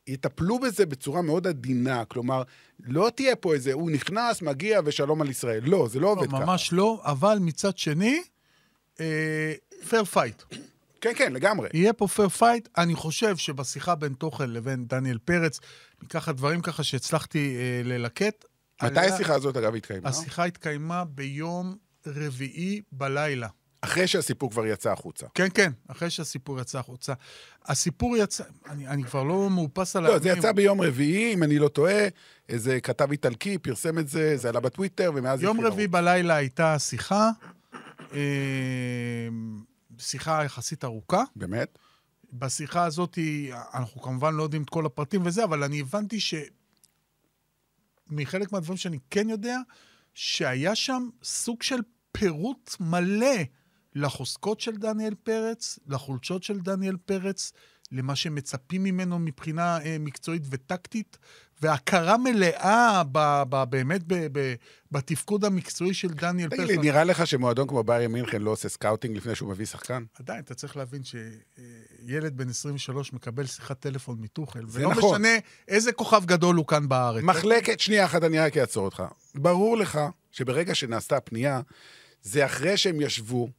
[0.07, 2.43] יטפלו בזה בצורה מאוד עדינה, כלומר,
[2.79, 5.61] לא תהיה פה איזה, הוא נכנס, מגיע ושלום על ישראל.
[5.63, 6.45] לא, זה לא, לא עובד ככה.
[6.45, 8.21] ממש לא, אבל מצד שני,
[8.99, 9.53] אה,
[9.89, 10.43] fair fight.
[11.01, 11.69] כן, כן, לגמרי.
[11.73, 12.69] יהיה פה fair fight.
[12.77, 15.59] אני חושב שבשיחה בין טוכל לבין דניאל פרץ,
[16.03, 18.45] מככה דברים ככה שהצלחתי אה, ללקט.
[18.83, 19.13] מתי היה...
[19.15, 20.09] השיחה הזאת, אגב, התקיימה?
[20.09, 21.75] השיחה התקיימה ביום
[22.07, 23.47] רביעי בלילה.
[23.81, 25.27] אחרי שהסיפור כבר יצא החוצה.
[25.33, 27.13] כן, כן, אחרי שהסיפור יצא החוצה.
[27.65, 30.03] הסיפור יצא, אני, אני כבר לא מאופס על...
[30.03, 32.07] לא, זה יצא ביום רביעי, אם אני לא טועה,
[32.49, 35.43] איזה כתב איטלקי פרסם את זה, זה עלה בטוויטר, ומאז...
[35.43, 37.49] יום רביעי בלילה הייתה שיחה, אה,
[39.99, 41.23] שיחה יחסית ארוכה.
[41.35, 41.77] באמת?
[42.33, 43.17] בשיחה הזאת,
[43.73, 46.33] אנחנו כמובן לא יודעים את כל הפרטים וזה, אבל אני הבנתי ש...
[48.07, 49.57] מחלק מהדברים שאני כן יודע,
[50.13, 51.79] שהיה שם סוג של
[52.11, 53.35] פירוט מלא
[53.95, 57.51] לחוזקות של דניאל פרץ, לחולשות של דניאל פרץ,
[57.91, 61.17] למה שמצפים ממנו מבחינה אה, מקצועית וטקטית,
[61.62, 64.54] והכרה מלאה ב, ב, באמת ב, ב,
[64.91, 66.60] בתפקוד המקצועי של דניאל פרץ.
[66.60, 70.04] תגיד לי, נראה לך שמועדון כמו ביירן מינכן לא עושה scouting לפני שהוא מביא שחקן?
[70.19, 75.21] עדיין, אתה צריך להבין שילד בן 23 מקבל שיחת טלפון מטוכל, זה ולא נכון.
[75.21, 77.23] משנה איזה כוכב גדול הוא כאן בארץ.
[77.23, 79.04] מחלקת, שנייה אחת, אני רק אעצור אותך.
[79.36, 79.99] ברור לך
[80.32, 81.62] שברגע שנעשתה הפנייה,
[82.21, 83.49] זה אחרי שהם ישבו,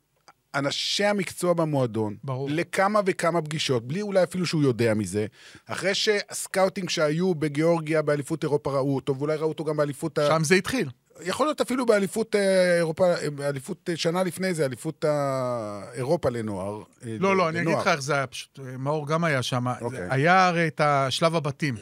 [0.54, 2.48] אנשי המקצוע במועדון, ברור.
[2.52, 5.26] לכמה וכמה פגישות, בלי אולי אפילו שהוא יודע מזה,
[5.66, 10.18] אחרי שה scouting שהיו בגיאורגיה באליפות אירופה ראו אותו, ואולי ראו אותו גם באליפות...
[10.18, 10.88] ה- שם זה התחיל.
[11.22, 15.04] יכול להיות אפילו באליפות אה, אירופה, אה, באליפות אה, שנה לפני זה, אליפות
[15.94, 16.82] אירופה לנוער.
[17.02, 17.82] לא, לא, אני אגיד לנוער.
[17.82, 19.66] לך איך זה היה, פשוט, מאור גם היה שם.
[19.80, 20.06] אוקיי.
[20.10, 21.74] היה הרי את השלב הבתים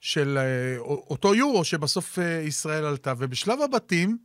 [0.00, 0.38] של
[0.86, 4.18] אותו יורו שבסוף ישראל עלתה, ובשלב הבתים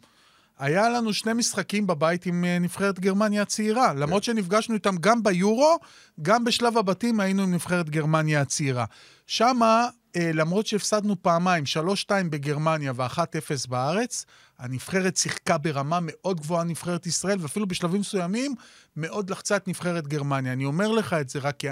[0.59, 3.93] היה לנו שני משחקים בבית עם אה, נבחרת גרמניה הצעירה.
[3.93, 5.77] למרות שנפגשנו איתם גם ביורו,
[6.21, 8.85] גם בשלב הבתים היינו עם נבחרת גרמניה הצעירה.
[9.27, 14.25] שמה, אה, למרות שהפסדנו פעמיים, 3-2 בגרמניה ו-1-0 בארץ,
[14.59, 18.55] הנבחרת שיחקה ברמה מאוד גבוהה, נבחרת ישראל, ואפילו בשלבים מסוימים
[18.95, 20.53] מאוד לחצה את נבחרת גרמניה.
[20.53, 21.67] אני אומר לך את זה רק כי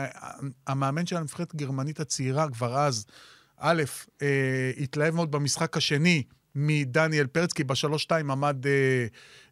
[0.67, 3.05] המאמן של הנבחרת הגרמנית הצעירה כבר אז,
[3.57, 3.83] א',
[4.21, 6.23] אה, התלהב מאוד במשחק השני
[6.59, 9.05] מדניאל פרץ, כי בשלוש-שתיים עמד, אה,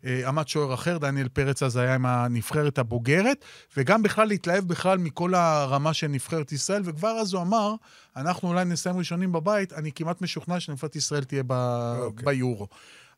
[0.05, 3.45] אה, עמד שוער אחר, דניאל פרץ אז היה עם הנבחרת הבוגרת,
[3.77, 7.75] וגם בכלל התלהב בכלל מכל הרמה של נבחרת ישראל, וכבר אז הוא אמר,
[8.15, 12.25] אנחנו אולי נסיים ראשונים בבית, אני כמעט משוכנע שנבחרת ישראל תהיה ב- אוקיי.
[12.25, 12.67] ביורו.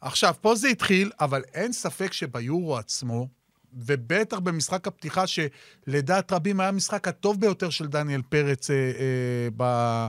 [0.01, 3.27] עכשיו, פה זה התחיל, אבל אין ספק שביורו עצמו,
[3.73, 10.07] ובטח במשחק הפתיחה, שלדעת רבים היה המשחק הטוב ביותר של דניאל פרץ אה, אה, ב,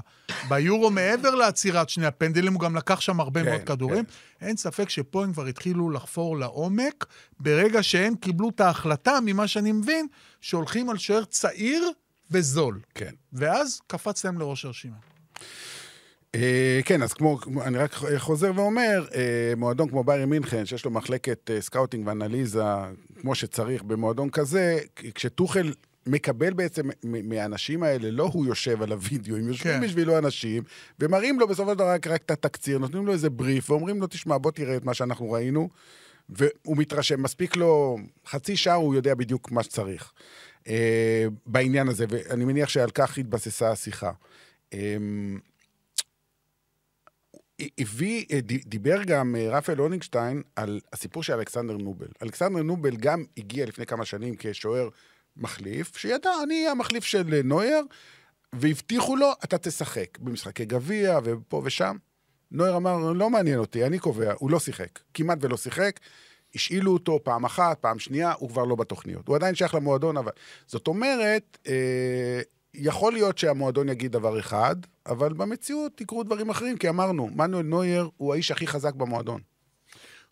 [0.49, 4.05] ביורו, מעבר לעצירת שני הפנדלים, הוא גם לקח שם הרבה כן, מאוד כדורים.
[4.41, 7.07] אין ספק שפה הם כבר התחילו לחפור לעומק,
[7.41, 10.07] ברגע שהם קיבלו את ההחלטה, ממה שאני מבין,
[10.41, 11.91] שהולכים על שוער צעיר
[12.31, 12.81] וזול.
[12.95, 13.13] כן.
[13.33, 14.97] ואז קפץ להם לראש הרשימה.
[16.35, 20.91] אה, כן, אז כמו, אני רק חוזר ואומר, אה, מועדון כמו ביירי מינכן, שיש לו
[20.91, 22.63] מחלקת אה, scouting ואנליזה
[23.21, 24.79] כמו שצריך במועדון כזה,
[25.15, 25.73] כשטוכל
[26.07, 29.81] מקבל בעצם מהאנשים האלה, לא הוא יושב על הוידאו, הם יושבים כן.
[29.81, 30.63] בשבילו אנשים,
[31.01, 34.07] ומראים לו בסופו של דבר רק, רק את התקציר, נותנים לו איזה בריף, ואומרים לו,
[34.07, 35.69] תשמע, בוא תראה את מה שאנחנו ראינו,
[36.29, 40.13] והוא מתרשם, מספיק לו חצי שעה, הוא יודע בדיוק מה שצריך.
[40.69, 44.11] אה, בעניין הזה, ואני מניח שעל כך התבססה השיחה.
[44.75, 44.97] אה,
[47.79, 52.07] הביא, אה, דיבר גם אה, רפאל הונינגשטיין על הסיפור של אלכסנדר נובל.
[52.23, 54.89] אלכסנדר נובל גם הגיע לפני כמה שנים כשוער
[55.37, 57.83] מחליף, שידע, אני המחליף של אה, נויר,
[58.53, 61.97] והבטיחו לו, אתה תשחק במשחקי גביע ופה ושם.
[62.51, 66.01] נויר אמר, לא מעניין אותי, אני קובע, הוא לא שיחק, כמעט ולא שיחק.
[66.55, 69.29] השאילו אותו פעם אחת, פעם שנייה, הוא כבר לא בתוכניות.
[69.29, 70.33] הוא עדיין שייך למועדון, אבל...
[70.67, 72.41] זאת אומרת, אה,
[72.75, 74.77] יכול להיות שהמועדון יגיד דבר אחד,
[75.07, 79.41] אבל במציאות יקרו דברים אחרים, כי אמרנו, מנואל נויר הוא האיש הכי חזק במועדון.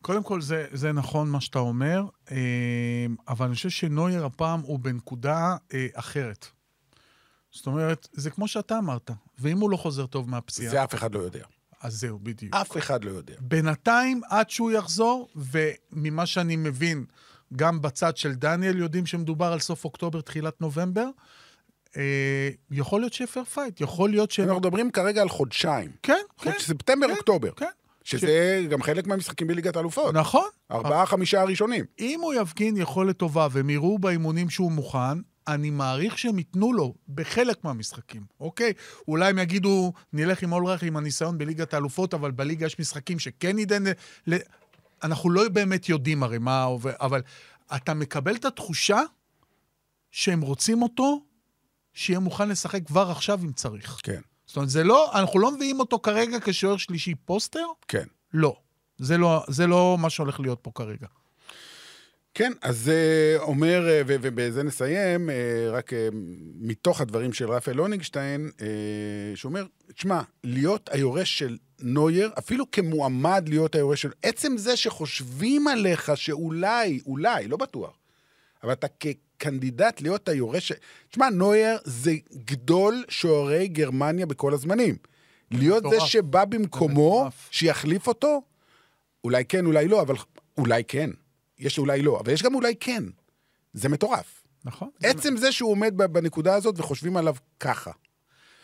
[0.03, 2.37] קודם כל, זה, זה נכון מה שאתה אומר, אה,
[3.29, 6.47] אבל אני חושב שנויר הפעם הוא בנקודה אה, אחרת.
[7.51, 11.15] זאת אומרת, זה כמו שאתה אמרת, ואם הוא לא חוזר טוב מהפציעה, זה אף אחד
[11.15, 11.45] לא יודע.
[11.81, 12.55] אז זהו, בדיוק.
[12.55, 13.35] אף אחד לא יודע.
[13.41, 17.05] בינתיים, עד שהוא יחזור, וממה שאני מבין,
[17.57, 21.09] גם בצד של דניאל יודעים שמדובר על סוף אוקטובר, תחילת נובמבר,
[21.97, 24.41] אה, יכול להיות שיהיה fair fight, יכול להיות ש...
[24.41, 25.91] אנחנו מדברים כרגע על חודשיים.
[26.03, 27.51] כן, כן, חודש ספטמבר, כן, אוקטובר.
[27.51, 27.67] כן.
[28.05, 30.15] שזה גם חלק מהמשחקים בליגת האלופות.
[30.15, 30.49] נכון.
[30.71, 31.85] ארבעה, חמישה הראשונים.
[31.99, 36.95] אם הוא יפגין יכולת טובה והם יראו באימונים שהוא מוכן, אני מעריך שהם ייתנו לו
[37.09, 38.73] בחלק מהמשחקים, אוקיי?
[39.09, 43.57] אולי הם יגידו, נלך עם אולרך עם הניסיון בליגת האלופות, אבל בליגה יש משחקים שכן
[43.57, 43.85] ניתן...
[43.87, 43.91] ל...
[44.27, 44.39] ל-
[45.03, 47.23] אנחנו לא באמת יודעים הרי מה עובר, אבל
[47.77, 49.01] אתה מקבל את התחושה
[50.11, 51.21] שהם רוצים אותו,
[51.97, 54.01] שיהיה מוכן לשחק כבר עכשיו אם צריך.
[54.03, 58.05] כן, זאת אומרת, זה לא, אנחנו לא מביאים אותו כרגע כשוער שלישי פוסטר, כן.
[58.33, 58.57] לא.
[58.99, 61.07] זה לא, זה לא מה שהולך להיות פה כרגע.
[62.35, 66.09] כן, אז זה אומר, אה, ובזה נסיים, אה, רק אה,
[66.61, 68.67] מתוך הדברים של רפאל הונינגשטיין, אה,
[69.35, 74.11] שאומר, תשמע, להיות היורש של נויר, אפילו כמועמד להיות היורש של...
[74.23, 77.99] עצם זה שחושבים עליך שאולי, אולי, לא בטוח,
[78.63, 78.89] אבל אתה
[79.39, 80.73] כקנדידט להיות היורש...
[81.11, 82.13] תשמע, נויר זה
[82.45, 84.97] גדול שוערי גרמניה בכל הזמנים.
[85.51, 86.01] להיות זה.
[86.01, 87.29] שבא במקומו.
[87.51, 88.43] שיחליף אותו,
[89.25, 90.15] אולי כן, אולי לא, אבל
[90.59, 91.11] אולי כן.
[91.59, 93.05] יש אולי לא, אבל יש גם אולי כן.
[93.73, 94.43] זה מטורף.
[94.65, 94.91] נכון?
[95.03, 97.91] עצם זה שהוא עומד בנקודה הזאת וחושבים עליו ככה.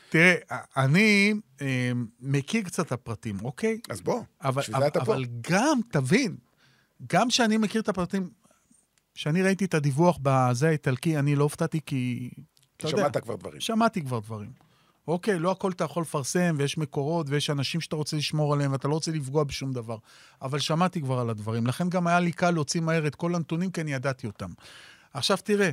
[0.09, 0.35] תראה,
[0.77, 3.79] אני אה, מכיר קצת את הפרטים, אוקיי?
[3.91, 4.23] אז בוא,
[4.57, 5.13] בשביל זה אתה פה.
[5.13, 6.37] אבל גם, תבין,
[7.13, 8.31] גם שאני מכיר את הפרטים,
[9.15, 12.31] כשאני ראיתי את הדיווח בזה האיטלקי, אני לא הופתעתי כי...
[12.85, 13.61] יודע, שמעת כבר דברים.
[13.61, 14.53] שמעתי כבר דברים.
[15.09, 18.89] אוקיי, לא הכל אתה יכול לפרסם, ויש מקורות, ויש אנשים שאתה רוצה לשמור עליהם, ואתה
[18.89, 19.97] לא רוצה לפגוע בשום דבר.
[20.43, 21.67] אבל שמעתי כבר על הדברים.
[21.67, 24.51] לכן גם היה לי קל להוציא מהר את כל הנתונים, כי אני ידעתי אותם.
[25.15, 25.71] עכשיו תראה,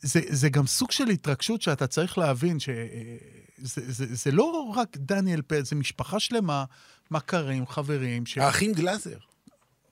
[0.00, 5.42] זה, זה גם סוג של התרגשות שאתה צריך להבין שזה זה, זה לא רק דניאל
[5.42, 6.64] פרץ, זה משפחה שלמה,
[7.10, 8.38] מכרים, חברים, ש...
[8.38, 9.16] האחים גלאזר,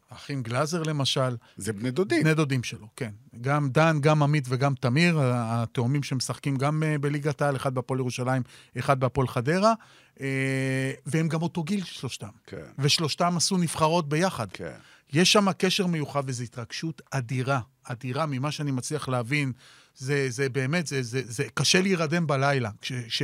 [0.08, 2.22] אחים גלאזר למשל, זה בני דודים.
[2.22, 3.10] בני דודים שלו, כן.
[3.40, 8.42] גם דן, גם עמית וגם תמיר, התאומים שמשחקים גם אה, בליגת העל, אחד בהפועל ירושלים,
[8.78, 9.72] אחד בהפועל חדרה,
[10.20, 12.28] אה, והם גם אותו גיל שלושתם.
[12.46, 14.46] כן, ושלושתם עשו נבחרות ביחד.
[14.52, 14.76] כן.
[15.12, 19.52] יש שם קשר מיוחד וזו התרגשות אדירה, אדירה ממה שאני מצליח להבין.
[19.96, 22.70] זה, זה באמת, זה, זה, זה קשה להירדם בלילה.
[22.80, 23.22] כש, ש,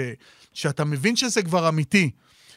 [0.54, 2.10] שאתה מבין שזה כבר אמיתי,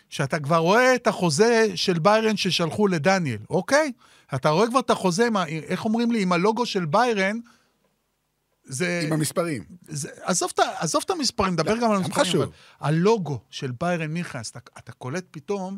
[0.09, 3.91] שאתה כבר רואה את החוזה של ביירן ששלחו לדניאל, אוקיי?
[4.35, 7.39] אתה רואה כבר את החוזה, עם ה- איך אומרים לי, עם הלוגו של ביירן,
[8.63, 9.01] זה...
[9.07, 9.63] עם המספרים.
[9.87, 12.25] זה, עזוב, את ה- עזוב את המספרים, דבר גם על המספרים.
[12.25, 12.41] חשוב.
[12.41, 15.77] אבל הלוגו של ביירן מינכן, אז אתה, אתה קולט פתאום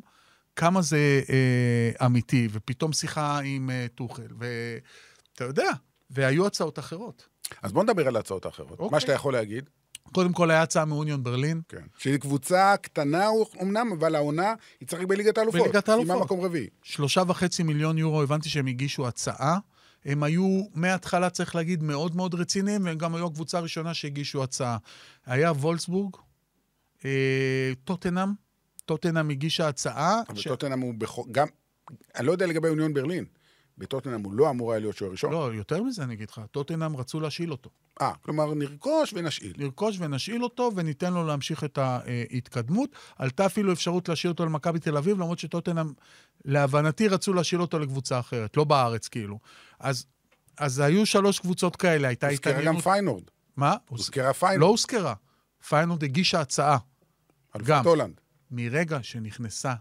[0.55, 5.71] כמה זה אה, אמיתי, ופתאום שיחה עם אה, טוחל, ואתה יודע,
[6.09, 7.27] והיו הצעות אחרות.
[7.61, 8.71] אז בוא נדבר על ההצעות האחרות.
[8.79, 8.87] אוקיי.
[8.91, 9.69] מה שאתה יכול להגיד.
[10.13, 11.81] קודם כל, היה הצעה מאוניון ברלין, כן.
[11.97, 13.27] שהיא קבוצה קטנה
[13.61, 15.61] אמנם, אבל העונה היא צריך בליגת האלופות.
[15.61, 16.07] בליגת האלופות.
[16.07, 16.67] סיימה מקום רביעי.
[16.83, 19.57] שלושה וחצי מיליון יורו, הבנתי שהם הגישו הצעה.
[20.05, 24.77] הם היו מההתחלה, צריך להגיד, מאוד מאוד רציניים, והם גם היו הקבוצה הראשונה שהגישו הצעה.
[25.25, 26.15] היה וולסבורג,
[27.05, 28.29] אה, טוטנאם,
[28.85, 30.21] טוטנאם הגישה הצעה.
[30.29, 31.21] אבל ש- טוטנאם הוא בכל...
[31.31, 31.47] גם...
[32.15, 33.25] אני לא יודע לגבי אוניון ברלין.
[33.79, 35.31] בטוטנאם הוא לא אמור היה להיות שוער ראשון.
[35.31, 37.69] לא, יותר מזה אני אגיד לך, טוטנאם רצו להשאיל אותו.
[38.01, 39.53] אה, כלומר, נרכוש ונשאיל.
[39.57, 42.89] לרכוש ונשאיל אותו וניתן לו להמשיך את ההתקדמות.
[43.17, 45.93] עלתה אפילו אפשרות להשאיל אותו למכבי תל אביב, למרות שטוטנאם,
[46.45, 49.39] להבנתי, רצו להשאיל אותו לקבוצה אחרת, לא בארץ כאילו.
[49.79, 50.05] אז,
[50.57, 52.79] אז היו שלוש קבוצות כאלה, הייתה הוזכרה גם.
[52.79, 53.23] פיינורד.
[53.57, 53.75] מה?
[53.89, 54.61] הוזכרה פיינורד.
[54.61, 55.13] לא הוזכרה.
[55.69, 56.77] פיינורד הגישה הצעה.
[57.57, 57.85] גם.
[57.85, 58.21] הולנד.
[58.51, 59.73] מרגע שנכנסה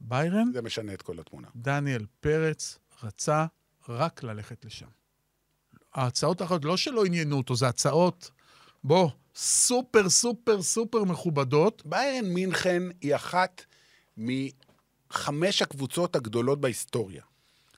[0.00, 1.48] ביירן, זה משנה את כל התמונה.
[1.56, 3.46] דניאל פרץ רצה
[3.88, 4.86] רק ללכת לשם.
[5.94, 8.30] ההצעות האחרות, לא שלא עניינו אותו, זה הצעות,
[8.84, 11.82] בוא, סופר, סופר, סופר מכובדות.
[11.84, 13.64] ביירן מינכן היא אחת
[14.16, 17.22] מחמש הקבוצות הגדולות בהיסטוריה.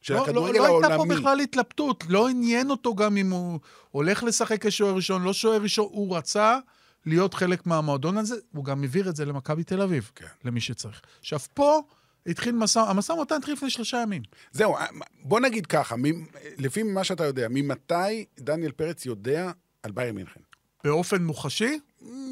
[0.02, 1.14] של לא, לא, הכדורגל לא הייתה פה העולמי.
[1.14, 3.60] בכלל התלבטות, לא עניין אותו גם אם הוא
[3.90, 6.58] הולך לשחק כשוער ראשון, לא שוער ראשון, הוא רצה
[7.06, 10.26] להיות חלק מהמועדון הזה, הוא גם העביר את זה למכבי תל אביב, כן.
[10.44, 11.00] למי שצריך.
[11.20, 11.82] עכשיו, פה
[12.26, 14.22] התחיל משא, המשא ומתן התחיל לפני שלושה ימים.
[14.52, 14.76] זהו,
[15.22, 16.26] בוא נגיד ככה, מ-
[16.58, 19.50] לפי מה שאתה יודע, ממתי דניאל פרץ יודע
[19.82, 20.40] על ביירן מינכן?
[20.84, 21.78] באופן מוחשי,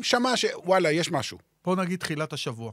[0.02, 1.38] שמע שוואלה, יש משהו.
[1.64, 2.72] בוא נגיד תחילת השבוע.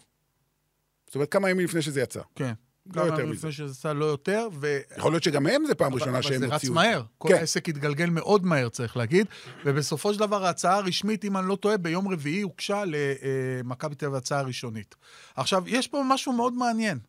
[1.06, 2.22] זאת אומרת, כמה ימים לפני שזה יצא.
[2.36, 2.54] כן.
[2.96, 3.34] לא יותר מזה.
[3.34, 4.80] לפני שזה עשה, לא יותר, ו...
[4.98, 6.74] יכול להיות שגם הם זה פעם ראשונה אבל שהם זה רץ הוציאו.
[6.74, 7.02] מהר.
[7.18, 7.36] כל כן.
[7.36, 9.28] העסק התגלגל מאוד מהר, צריך להגיד.
[9.66, 14.18] ובסופו של דבר, ההצעה הרשמית, אם אני לא טועה, ביום רביעי הוגשה למכבי תל אביב
[14.18, 14.96] הצעה ראשונית.
[15.36, 17.00] עכשיו, יש פה משהו מאוד מעניין.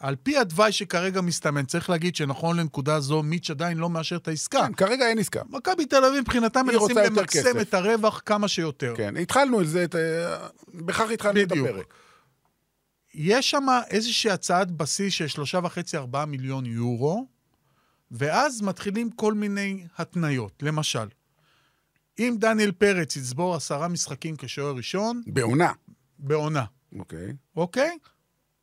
[0.00, 4.28] על פי התוואי שכרגע מסתמן, צריך להגיד שנכון לנקודה זו, מיץ' עדיין לא מאשר את
[4.28, 4.66] העסקה.
[4.66, 5.42] כן, כרגע אין עסקה.
[5.50, 7.60] מכבי תל אביב מבחינתם מנסים למקסם.
[7.60, 8.94] את הרווח כמה שיותר.
[8.96, 11.68] כן, התחלנו את זה, את, ה- בכך התחלנו את בדיוק.
[11.68, 11.94] הפרק.
[13.20, 17.26] יש שם איזושהי הצעת בסיס של שלושה וחצי, ארבעה מיליון יורו,
[18.10, 20.62] ואז מתחילים כל מיני התניות.
[20.62, 21.08] למשל,
[22.18, 25.72] אם דניאל פרץ יצבור עשרה משחקים כשוער ראשון, בעונה.
[26.18, 26.64] בעונה,
[26.98, 27.32] אוקיי.
[27.56, 27.98] אוקיי?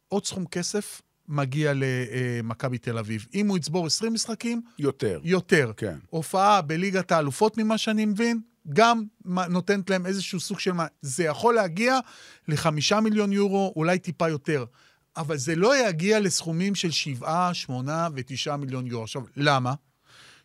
[0.08, 3.28] עוד סכום כסף מגיע למכבי תל אביב.
[3.34, 5.20] אם הוא יצבור 20 משחקים, יותר.
[5.24, 5.72] יותר.
[5.78, 5.98] כן.
[6.10, 8.42] הופעה בליגת האלופות, ממה שאני מבין,
[8.74, 9.04] גם
[9.50, 10.72] נותנת להם איזשהו סוג של.
[11.02, 12.00] זה יכול להגיע
[12.48, 14.66] לחמישה מיליון יורו, אולי טיפה יותר.
[15.18, 19.04] אבל זה לא יגיע לסכומים של שבעה, שמונה ותשעה מיליון יורו.
[19.04, 19.74] עכשיו, למה?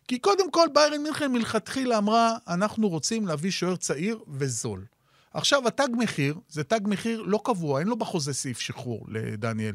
[0.07, 4.85] כי קודם כל, ביירן מינכן מלכתחילה אמרה, אנחנו רוצים להביא שוער צעיר וזול.
[5.33, 9.73] עכשיו, התג מחיר, זה תג מחיר לא קבוע, אין לו בחוזה סעיף שחרור לדניאל.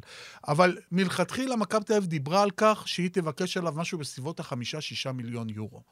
[0.49, 5.49] אבל מלכתחילה מכבי תל אביב דיברה על כך שהיא תבקש עליו משהו בסביבות החמישה-שישה מיליון
[5.51, 5.83] יורו.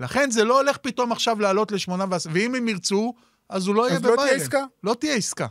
[0.00, 3.14] לכן זה לא הולך פתאום עכשיו לעלות לשמונה ועשרה, ואם הם ירצו,
[3.48, 4.28] אז הוא לא יהיה אז לא בביירן.
[4.28, 4.64] תהיה עסקה.
[4.84, 5.46] לא תהיה עסקה.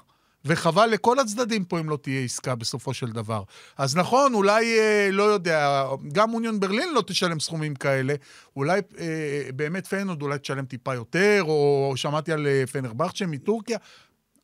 [0.48, 3.44] וחבל לכל הצדדים פה אם לא תהיה עסקה בסופו של דבר.
[3.78, 8.14] אז נכון, אולי, אה, לא יודע, גם אוניון ברלין לא תשלם סכומים כאלה,
[8.56, 13.78] אולי אה, באמת פיינורד אולי תשלם טיפה יותר, או שמעתי על אה, פנרבכצ'ה מטורקיה,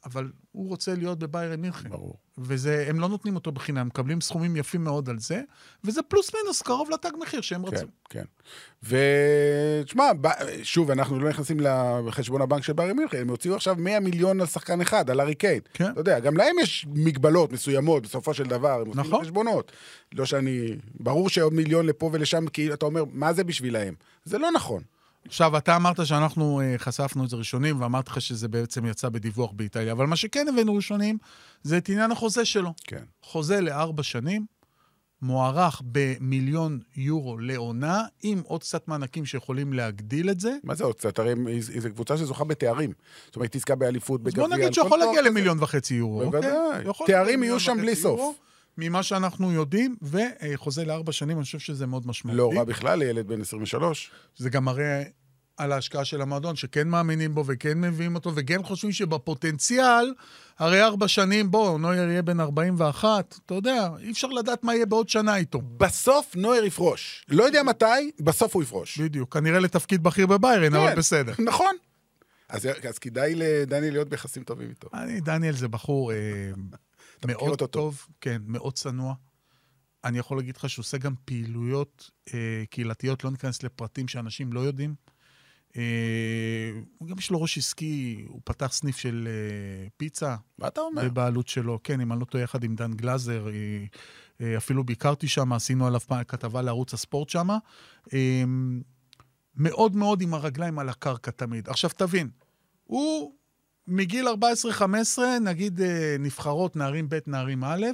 [0.05, 1.89] אבל הוא רוצה להיות בביירן מינכן.
[1.89, 2.17] ברור.
[2.37, 5.41] והם לא נותנים אותו בחינם, מקבלים סכומים יפים מאוד על זה,
[5.83, 7.85] וזה פלוס מינוס קרוב לתג מחיר שהם כן, רצו.
[8.09, 8.23] כן.
[8.83, 10.11] ותשמע,
[10.63, 11.59] שוב, אנחנו לא נכנסים
[12.07, 15.35] לחשבון הבנק של ביירן מינכן, הם הוציאו עכשיו 100 מיליון על שחקן אחד, על ארי
[15.35, 15.59] קיין.
[15.73, 15.91] כן.
[15.91, 19.23] אתה יודע, גם להם יש מגבלות מסוימות בסופו של דבר, הם עושים נכון.
[19.23, 19.71] חשבונות.
[20.13, 20.75] לא שאני...
[20.99, 23.93] ברור שעוד מיליון לפה ולשם, כי אתה אומר, מה זה בשבילהם?
[24.25, 24.83] זה לא נכון.
[25.27, 29.51] עכשיו, אתה אמרת שאנחנו uh, חשפנו את זה ראשונים, ואמרתי לך שזה בעצם יצא בדיווח
[29.51, 31.17] באיטליה, אבל מה שכן הבאנו ראשונים,
[31.63, 32.73] זה את עניין החוזה שלו.
[32.87, 33.03] כן.
[33.21, 34.45] חוזה לארבע שנים,
[35.21, 40.55] מוערך במיליון יורו לעונה, עם עוד קצת מענקים שיכולים להגדיל את זה.
[40.63, 41.19] מה זה עוד קצת?
[41.19, 42.93] הרי זו קבוצה שזוכה בתארים.
[43.25, 44.47] זאת אומרת, תזכה באליפות, אז בגביע.
[44.47, 45.21] בוא נגיד שהוא יכול להגיע.
[45.21, 46.85] למיליון וחצי יורו, בוודאי.
[46.85, 47.07] אוקיי?
[47.07, 48.35] תארים יהיו שם בלי סוף.
[48.77, 52.37] ממה שאנחנו יודעים, וחוזה לארבע שנים, אני חושב שזה מאוד משמעותי.
[52.37, 54.11] לא רע בכלל לילד בן 23.
[54.37, 55.03] זה גם מראה
[55.57, 60.13] על ההשקעה של המועדון, שכן מאמינים בו וכן מביאים אותו, וכן חושבים שבפוטנציאל,
[60.59, 64.85] הרי ארבע שנים, בוא, נויר יהיה בן 41, אתה יודע, אי אפשר לדעת מה יהיה
[64.85, 65.61] בעוד שנה איתו.
[65.77, 67.25] בסוף נויר יפרוש.
[67.29, 68.99] לא יודע מתי, בסוף הוא יפרוש.
[68.99, 71.33] בדיוק, כנראה לתפקיד בכיר בביירן, אבל כן, בסדר.
[71.39, 71.75] נכון.
[72.49, 74.89] אז, אז כדאי לדניאל להיות ביחסים טובים איתו.
[74.93, 76.11] אני, דניאל זה בחור
[77.29, 78.07] אה, מכיר אותו טוב.
[78.21, 79.13] כן, מאוד צנוע.
[80.03, 84.59] אני יכול להגיד לך שהוא עושה גם פעילויות אה, קהילתיות, לא ניכנס לפרטים שאנשים לא
[84.59, 84.95] יודעים.
[85.77, 86.71] אה,
[87.05, 91.03] גם יש לו ראש עסקי, הוא פתח סניף של אה, פיצה מה אתה אומר?
[91.03, 93.47] בבעלות שלו, כן, אם אני לא טועה, יחד עם דן גלאזר.
[93.47, 93.85] אה,
[94.41, 97.49] אה, אפילו ביקרתי שם, עשינו עליו פעם כתבה לערוץ הספורט שם.
[98.13, 98.43] אה,
[99.55, 101.69] מאוד מאוד עם הרגליים על הקרקע תמיד.
[101.69, 102.29] עכשיו תבין,
[102.83, 103.35] הוא
[103.87, 107.85] מגיל 14-15, נגיד אה, נבחרות נערים ב', נערים א',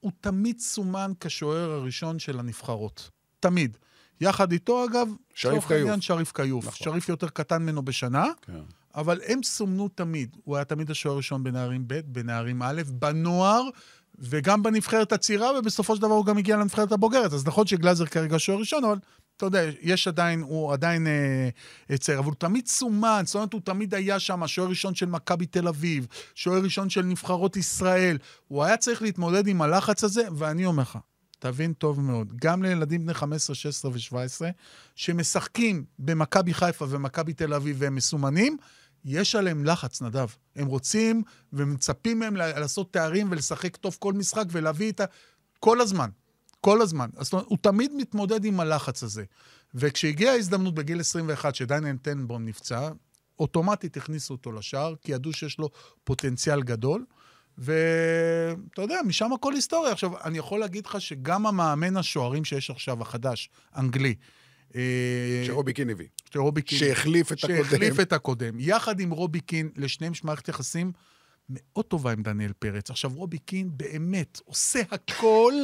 [0.00, 3.10] הוא תמיד סומן כשוער הראשון של הנבחרות.
[3.40, 3.76] תמיד.
[4.20, 6.00] יחד איתו, אגב, שריף כיוף.
[6.00, 6.66] שריף כיוף.
[6.66, 6.84] נכון.
[6.84, 8.52] שריף יותר קטן ממנו בשנה, כן.
[8.94, 10.36] אבל הם סומנו תמיד.
[10.44, 13.62] הוא היה תמיד השוער הראשון בנערים ב', בנערים א', בנוער,
[14.18, 17.32] וגם בנבחרת הצעירה, ובסופו של דבר הוא גם הגיע לנבחרת הבוגרת.
[17.32, 18.98] אז נכון שגלאזר כרגע שוער ראשון, אבל
[19.38, 21.06] אתה יודע, יש עדיין, הוא עדיין
[21.90, 25.06] אה, צעיר, אבל הוא תמיד סומן, זאת אומרת, הוא תמיד היה שם, שוער ראשון של
[25.06, 28.18] מכבי תל אביב, שוער ראשון של נבחרות ישראל.
[28.48, 30.98] הוא היה צריך להתמודד עם הלחץ הזה, ואני אומר לך,
[31.38, 34.52] תבין טוב מאוד, גם לילדים בני 15, 16 ו-17,
[34.94, 38.56] שמשחקים במכבי חיפה ומכבי תל אביב והם מסומנים,
[39.04, 40.28] יש עליהם לחץ, נדב.
[40.56, 41.22] הם רוצים
[41.52, 45.04] ומצפים מהם לעשות תארים ולשחק טוב כל משחק ולהביא את ה...
[45.60, 46.08] כל הזמן.
[46.60, 47.08] כל הזמן.
[47.16, 49.24] אז הוא תמיד מתמודד עם הלחץ הזה.
[49.74, 52.88] וכשהגיעה ההזדמנות בגיל 21, שדניאל טנבום נפצע,
[53.38, 55.68] אוטומטית הכניסו אותו לשער, כי ידעו שיש לו
[56.04, 57.04] פוטנציאל גדול.
[57.58, 59.92] ואתה יודע, משם הכל היסטוריה.
[59.92, 64.14] עכשיו, אני יכול להגיד לך שגם המאמן השוערים שיש עכשיו, החדש, אנגלי,
[64.74, 66.06] אה, שרובי קין הביא.
[66.32, 67.64] שרובי קין, שהחליף את הקודם.
[67.64, 68.60] שהחליף את הקודם.
[68.60, 70.92] יחד עם רובי קין, לשניהם יש מערכת יחסים
[71.48, 72.90] מאוד טובה עם דניאל פרץ.
[72.90, 75.54] עכשיו, רובי קין באמת עושה הכל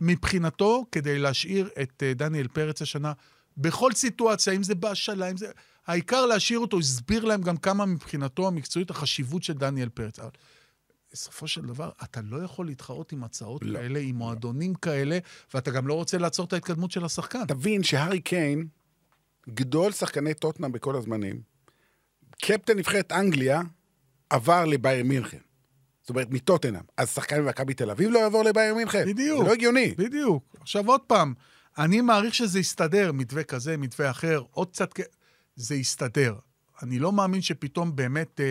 [0.00, 3.12] מבחינתו כדי להשאיר את אה, דניאל פרץ השנה
[3.56, 5.46] בכל סיטואציה, אם זה בהשאלה, אם זה...
[5.86, 10.18] העיקר להשאיר אותו, הסביר להם גם כמה מבחינתו המקצועית החשיבות של דניאל פרץ.
[10.18, 10.30] אבל
[11.12, 13.78] בסופו של דבר, אתה לא יכול להתחרות עם הצעות לא.
[13.78, 15.18] כאלה, עם מועדונים כאלה,
[15.54, 17.44] ואתה גם לא רוצה לעצור את ההתקדמות של השחקן.
[17.48, 18.66] תבין שהארי קיין,
[19.48, 21.40] גדול שחקני טוטנאם בכל הזמנים,
[22.42, 23.60] קפטן נבחרת אנגליה,
[24.30, 25.38] עבר לבייר מינכן.
[26.00, 26.80] זאת אומרת, מטוטנאם.
[26.96, 29.04] אז שחקן ממכבי תל אביב לא יעבור לבייר מינכן.
[29.06, 29.42] בדיוק.
[29.42, 29.94] זה לא הגיוני.
[29.98, 30.56] בדיוק.
[30.60, 31.34] עכשיו עוד פעם,
[31.78, 34.92] אני מעריך שזה יסתדר, מתווה כזה, מתווה אחר, עוד קצת...
[34.94, 35.00] כ-
[35.56, 36.34] זה יסתדר.
[36.82, 38.46] אני לא מאמין שפתאום באמת, אה,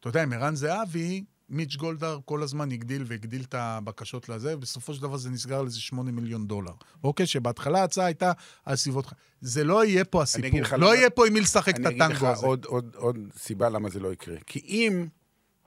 [0.00, 4.94] אתה יודע, עם ערן זהבי, מיץ' גולדהר כל הזמן הגדיל והגדיל את הבקשות לזה, ובסופו
[4.94, 6.72] של דבר זה נסגר לאיזה 8 מיליון דולר.
[7.04, 7.26] אוקיי?
[7.26, 8.32] שבהתחלה ההצעה הייתה
[8.64, 9.06] על סביבות...
[9.40, 10.60] זה לא יהיה פה הסיפור.
[10.72, 12.46] לא למה- יהיה פה עם מי לשחק את אני אגיד לך הטנגו הזה.
[12.46, 14.36] עוד, עוד, עוד סיבה למה זה לא יקרה.
[14.46, 15.06] כי אם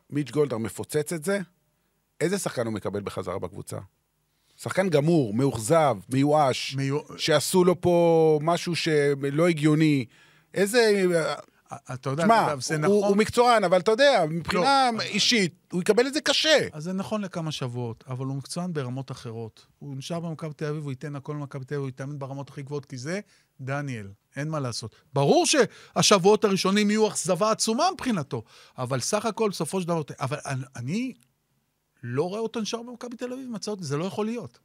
[0.10, 1.40] מיץ' גולדהר מפוצץ את זה,
[2.22, 3.78] איזה שחקן הוא מקבל בחזרה בקבוצה?
[4.58, 10.06] שחקן גמור, מאוכזב, מיואש, מיו- שעשו לו פה משהו שלא הגיוני.
[10.54, 11.04] איזה...
[11.94, 13.10] אתה יודע, תשמע, נדב, זה הוא, נכון.
[13.10, 15.02] הוא מקצוען, אבל אתה יודע, מבחינה לא.
[15.02, 16.68] אישית, הוא יקבל את זה קשה.
[16.74, 19.66] אז זה נכון לכמה שבועות, אבל הוא מקצוען ברמות אחרות.
[19.80, 22.62] הוא נשאר במכבי תל אביב, הוא ייתן הכל למכבי תל אביב, הוא יתאמן ברמות הכי
[22.62, 23.20] גבוהות, כי זה
[23.62, 24.96] דניאל, אין מה לעשות.
[25.14, 28.44] ברור שהשבועות הראשונים יהיו אכזבה עצומה מבחינתו,
[28.78, 30.02] אבל סך הכל, בסופו של דבר...
[30.20, 31.14] אבל אני, אני
[32.04, 34.60] לא רואה אותו נשאר במכבי תל אביב הצעות, זה לא יכול להיות.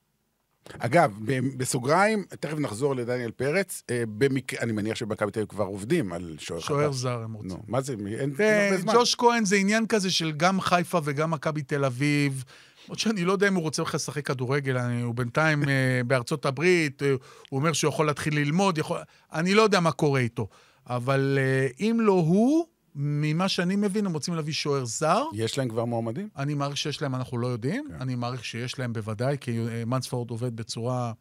[0.79, 1.12] אגב,
[1.57, 3.83] בסוגריים, תכף נחזור לדניאל פרץ.
[3.91, 4.55] אה, במק...
[4.55, 6.69] אני מניח שבמכבי תל אביב כבר עובדים על שוער חדש.
[6.69, 7.51] שוער זר הם רוצים.
[7.51, 7.93] נו, מה זה?
[7.93, 8.93] אין אין הרבה זמן.
[8.95, 12.45] ג'וש כהן זה עניין כזה של גם חיפה וגם מכבי תל אביב.
[12.87, 15.75] למרות שאני לא יודע אם הוא רוצה בכלל לשחק כדורגל, אני- הוא בינתיים אה,
[16.07, 17.11] בארצות הברית, אה,
[17.49, 18.99] הוא אומר שהוא יכול להתחיל ללמוד, יכול...
[19.33, 20.49] אני לא יודע מה קורה איתו.
[20.91, 22.67] אבל אה, אם לא הוא,
[22.99, 25.24] ממה שאני מבין, הם רוצים להביא שוער זר.
[25.32, 26.28] יש להם כבר מועמדים?
[26.36, 27.86] אני מעריך שיש להם, אנחנו לא יודעים.
[27.88, 27.94] כן.
[28.01, 31.12] אני מעריך שיש להם בוודאי, כי אה, מנספורד עובד בצורה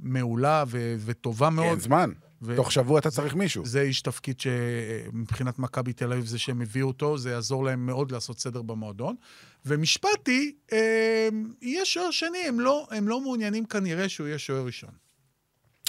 [0.00, 1.66] מעולה ו- וטובה מאוד.
[1.66, 2.10] אין זמן.
[2.42, 3.66] ו- תוך שבוע אתה צריך מישהו.
[3.66, 8.12] זה איש תפקיד שמבחינת מכבי תל אביב, זה שהם הביאו אותו, זה יעזור להם מאוד
[8.12, 9.14] לעשות סדר במועדון.
[9.66, 11.28] ומשפטי, אה,
[11.62, 14.90] יהיה שוער שני, הם לא, הם לא מעוניינים כנראה שהוא יהיה שוער ראשון.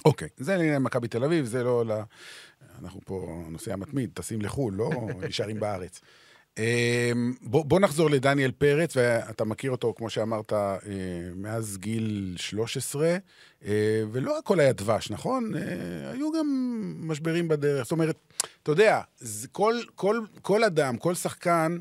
[0.05, 1.91] אוקיי, זה לעניין מכבי תל אביב, זה לא ל...
[2.83, 4.89] אנחנו פה נוסע מתמיד, טסים לחו"ל, לא
[5.27, 6.01] נשארים בארץ.
[6.57, 10.77] אמ, בוא, בוא נחזור לדניאל פרץ, ואתה מכיר אותו, כמו שאמרת, אה,
[11.35, 13.17] מאז גיל 13,
[13.65, 15.51] אה, ולא הכל היה דבש, נכון?
[15.55, 16.47] אה, היו גם
[16.97, 17.83] משברים בדרך.
[17.83, 18.17] זאת אומרת,
[18.63, 19.01] אתה יודע,
[19.51, 21.77] כל, כל, כל אדם, כל שחקן,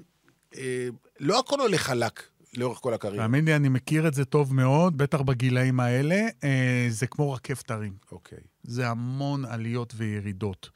[1.20, 2.22] לא הכל הולך חלק
[2.58, 3.24] לאורך כל הקריירה.
[3.24, 6.26] תאמין לי, אני מכיר את זה טוב מאוד, בטח בגילאים האלה.
[6.44, 7.96] אה, זה כמו רכבת הרים.
[8.12, 8.38] אוקיי.
[8.62, 10.70] זה המון עליות וירידות.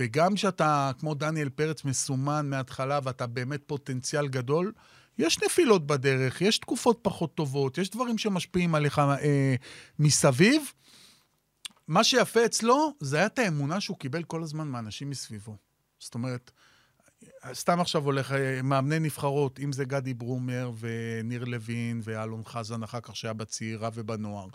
[0.00, 4.72] וגם כשאתה, כמו דניאל פרץ, מסומן מההתחלה ואתה באמת פוטנציאל גדול,
[5.18, 9.54] יש נפילות בדרך, יש תקופות פחות טובות, יש דברים שמשפיעים עליך אה,
[9.98, 10.62] מסביב.
[11.88, 15.56] מה שיפה אצלו, זה היה את האמונה שהוא קיבל כל הזמן מאנשים מסביבו.
[15.98, 16.50] זאת אומרת,
[17.52, 23.00] סתם עכשיו הולך, אה, מאמני נבחרות, אם זה גדי ברומר וניר לוין ואלון חזן, אחר
[23.00, 24.46] כך שהיה בצעירה ובנוער.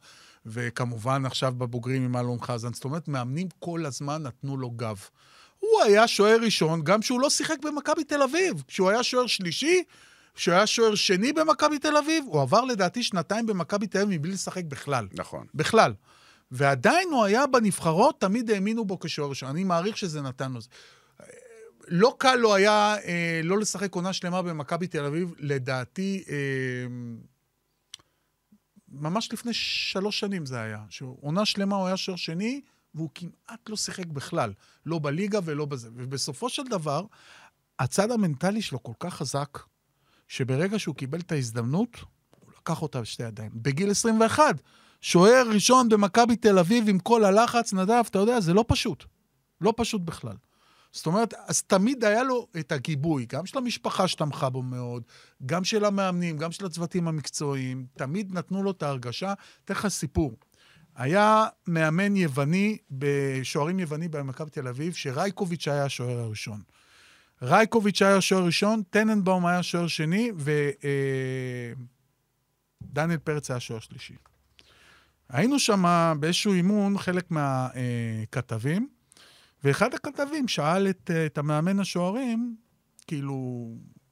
[0.46, 2.74] וכמובן עכשיו בבוגרים עם אלון חזן.
[2.74, 5.04] זאת אומרת, מאמנים כל הזמן נתנו לו גב.
[5.60, 8.64] הוא היה שוער ראשון, גם כשהוא לא שיחק במכבי תל אביב.
[8.68, 9.84] כשהוא היה שוער שלישי,
[10.36, 14.32] כשהוא היה שוער שני במכבי תל אביב, הוא עבר לדעתי שנתיים במכבי תל אביב מבלי
[14.32, 15.08] לשחק בכלל.
[15.14, 15.46] נכון.
[15.54, 15.94] בכלל.
[16.52, 19.50] ועדיין הוא היה בנבחרות, תמיד האמינו בו כשוער ראשון.
[19.50, 20.60] אני מעריך שזה נתן לו.
[21.88, 26.36] לא קל לו היה אה, לא לשחק עונה שלמה במכבי תל אביב, לדעתי, אה,
[28.90, 30.84] ממש לפני שלוש שנים זה היה.
[30.90, 32.62] שעונה שלמה הוא היה שוער שני,
[32.96, 34.54] והוא כמעט לא שיחק בכלל.
[34.86, 35.90] לא בליגה ולא בזה.
[35.96, 37.06] ובסופו של דבר,
[37.80, 39.60] הצד המנטלי שלו כל כך חזק,
[40.28, 41.98] שברגע שהוא קיבל את ההזדמנות,
[42.30, 43.52] הוא לקח אותה בשתי ידיים.
[43.54, 44.62] בגיל 21,
[45.02, 49.06] שוער ראשון במכבי תל אביב עם כל הלחץ, נדב, אתה יודע, זה לא פשוט.
[49.62, 50.36] לא פשוט בכלל.
[50.96, 55.04] זאת אומרת, אז תמיד היה לו את הגיבוי, גם של המשפחה שתמכה בו מאוד,
[55.46, 59.34] גם של המאמנים, גם של הצוותים המקצועיים, תמיד נתנו לו את ההרגשה.
[59.66, 60.34] אתן לך סיפור.
[60.96, 62.78] היה מאמן יווני,
[63.43, 66.62] שוערים יווני במכבי תל אביב, שרייקוביץ' היה השוער הראשון.
[67.41, 70.32] רייקוביץ' היה השוער הראשון, טננבאום היה שוער שני,
[72.91, 74.16] ודניאל פרץ היה שוער שלישי.
[75.30, 78.95] היינו שם באיזשהו אימון, חלק מהכתבים,
[79.66, 82.55] ואחד הכתבים שאל את, את המאמן השוערים,
[83.07, 83.68] כאילו,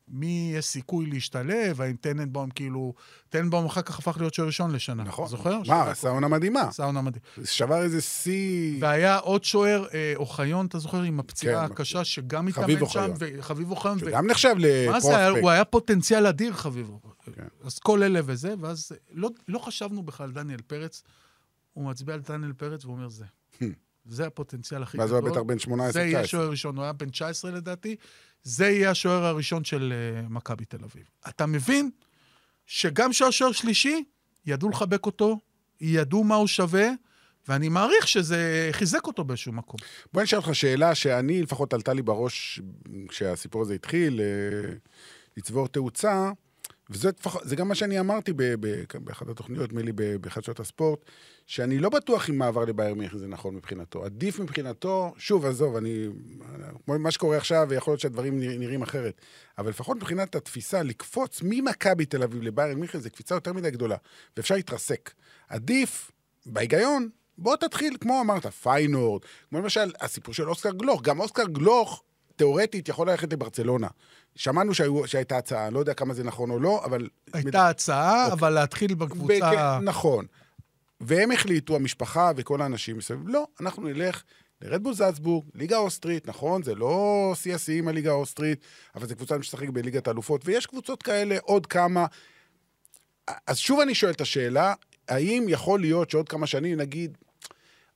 [0.07, 2.93] מי יש סיכוי להשתלב, האם טננבאום, כאילו,
[3.29, 5.03] טננבאום אחר כך הפך להיות שוער ראשון לשנה.
[5.03, 5.27] נכון.
[5.27, 5.61] זוכר?
[5.67, 6.61] מה, עשה עונה מדהימה.
[6.61, 7.21] עשה עונה מדהים.
[7.45, 8.77] שבר איזה שיא...
[8.81, 13.11] והיה עוד שוער, אה, אוחיון, אתה זוכר, עם הפציעה כן, הקשה, שגם התאמן חביב שם.
[13.19, 13.97] וחביב אוחיון.
[13.97, 14.55] ו- שגם נחשב
[14.91, 15.07] מה זה?
[15.07, 15.47] הוא לפרוספקט.
[15.47, 17.13] היה פוטנציאל אדיר, חביב אוחיון.
[17.35, 17.47] כן.
[17.63, 21.03] אז כל אלה וזה, ואז לא, לא חשבנו בכלל, דניאל פרץ,
[21.73, 23.25] הוא מצביע על דניאל פרץ ואומר זה.
[24.05, 25.21] זה הפוטנציאל הכי ואז גדול.
[25.21, 25.91] הוא היה בטח בן 18-19.
[25.91, 27.95] זה יהיה השוער הראשון, הוא היה בן 19 לדעתי,
[28.43, 31.03] זה יהיה השוער הראשון של uh, מכבי תל אביב.
[31.29, 31.89] אתה מבין
[32.65, 34.03] שגם שהשוער שלישי,
[34.45, 35.39] ידעו לחבק אותו,
[35.81, 36.89] ידעו מה הוא שווה,
[37.47, 39.79] ואני מעריך שזה חיזק אותו באיזשהו מקום.
[40.13, 42.61] בוא נשאל אותך שאלה שאני, לפחות עלתה לי בראש
[43.07, 44.73] כשהסיפור הזה התחיל, אה,
[45.37, 46.31] לצבור תאוצה,
[46.93, 48.33] וזה גם מה שאני אמרתי
[48.93, 49.91] באחת התוכניות, נדמה לי
[50.21, 50.99] בחדשות הספורט,
[51.47, 54.05] שאני לא בטוח אם מעבר לבאייר מיכן זה נכון מבחינתו.
[54.05, 56.07] עדיף מבחינתו, שוב, עזוב, אני...
[56.85, 59.21] כמו מה שקורה עכשיו, ויכול להיות שהדברים נרא- נראים אחרת,
[59.57, 63.95] אבל לפחות מבחינת התפיסה, לקפוץ ממכבי תל אביב לבאייר מיכן זה קפיצה יותר מדי גדולה,
[64.37, 65.11] ואפשר להתרסק.
[65.49, 66.11] עדיף,
[66.45, 72.03] בהיגיון, בוא תתחיל, כמו אמרת, פיינורד, כמו למשל הסיפור של אוסקר גלוך, גם אוסקר גלוך,
[72.35, 73.87] תיאורטית, יכול ללכת לברצלונה.
[74.35, 77.09] שמענו שהיו, שהייתה הצעה, אני לא יודע כמה זה נכון או לא, אבל...
[77.33, 79.51] הייתה הצעה, אבל להתחיל בקבוצה...
[79.51, 80.25] בכ- נכון.
[81.01, 84.23] והם החליטו, המשפחה וכל האנשים מסביב, לא, אנחנו נלך
[84.61, 88.59] לרדבול זלצבורג, ליגה אוסטרית, נכון, זה לא שיא השיאים הליגה האוסטרית,
[88.95, 92.05] אבל זו קבוצה שמשחקת בליגת האלופות, ויש קבוצות כאלה, עוד כמה.
[93.47, 94.73] אז שוב אני שואל את השאלה,
[95.07, 97.17] האם יכול להיות שעוד כמה שנים נגיד,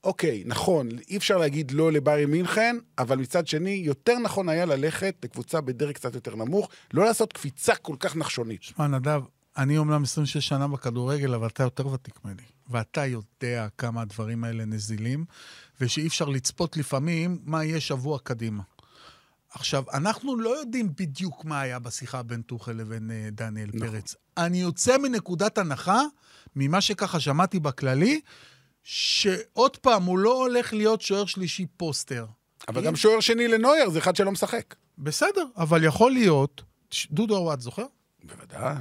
[0.07, 5.15] אוקיי, נכון, אי אפשר להגיד לא לבארי מינכן, אבל מצד שני, יותר נכון היה ללכת
[5.23, 8.63] לקבוצה בדרג קצת יותר נמוך, לא לעשות קפיצה כל כך נחשונית.
[8.63, 9.21] שמע, נדב,
[9.57, 12.41] אני אומנם 26 שנה בכדורגל, אבל אתה יותר ותיק ממני.
[12.69, 15.25] ואתה יודע כמה הדברים האלה נזילים,
[15.81, 18.63] ושאי אפשר לצפות לפעמים מה יהיה שבוע קדימה.
[19.49, 23.89] עכשיו, אנחנו לא יודעים בדיוק מה היה בשיחה בין טוחל לבין uh, דניאל נכון.
[23.89, 24.15] פרץ.
[24.37, 26.01] אני יוצא מנקודת הנחה,
[26.55, 28.21] ממה שככה שמעתי בכללי,
[28.89, 32.25] שעוד פעם, הוא לא הולך להיות שוער שלישי פוסטר.
[32.67, 34.75] אבל גם שוער שני לנויר זה אחד שלא משחק.
[34.97, 36.61] בסדר, אבל יכול להיות...
[37.11, 37.85] דודו אוואט זוכר?
[38.23, 38.75] בוודאי.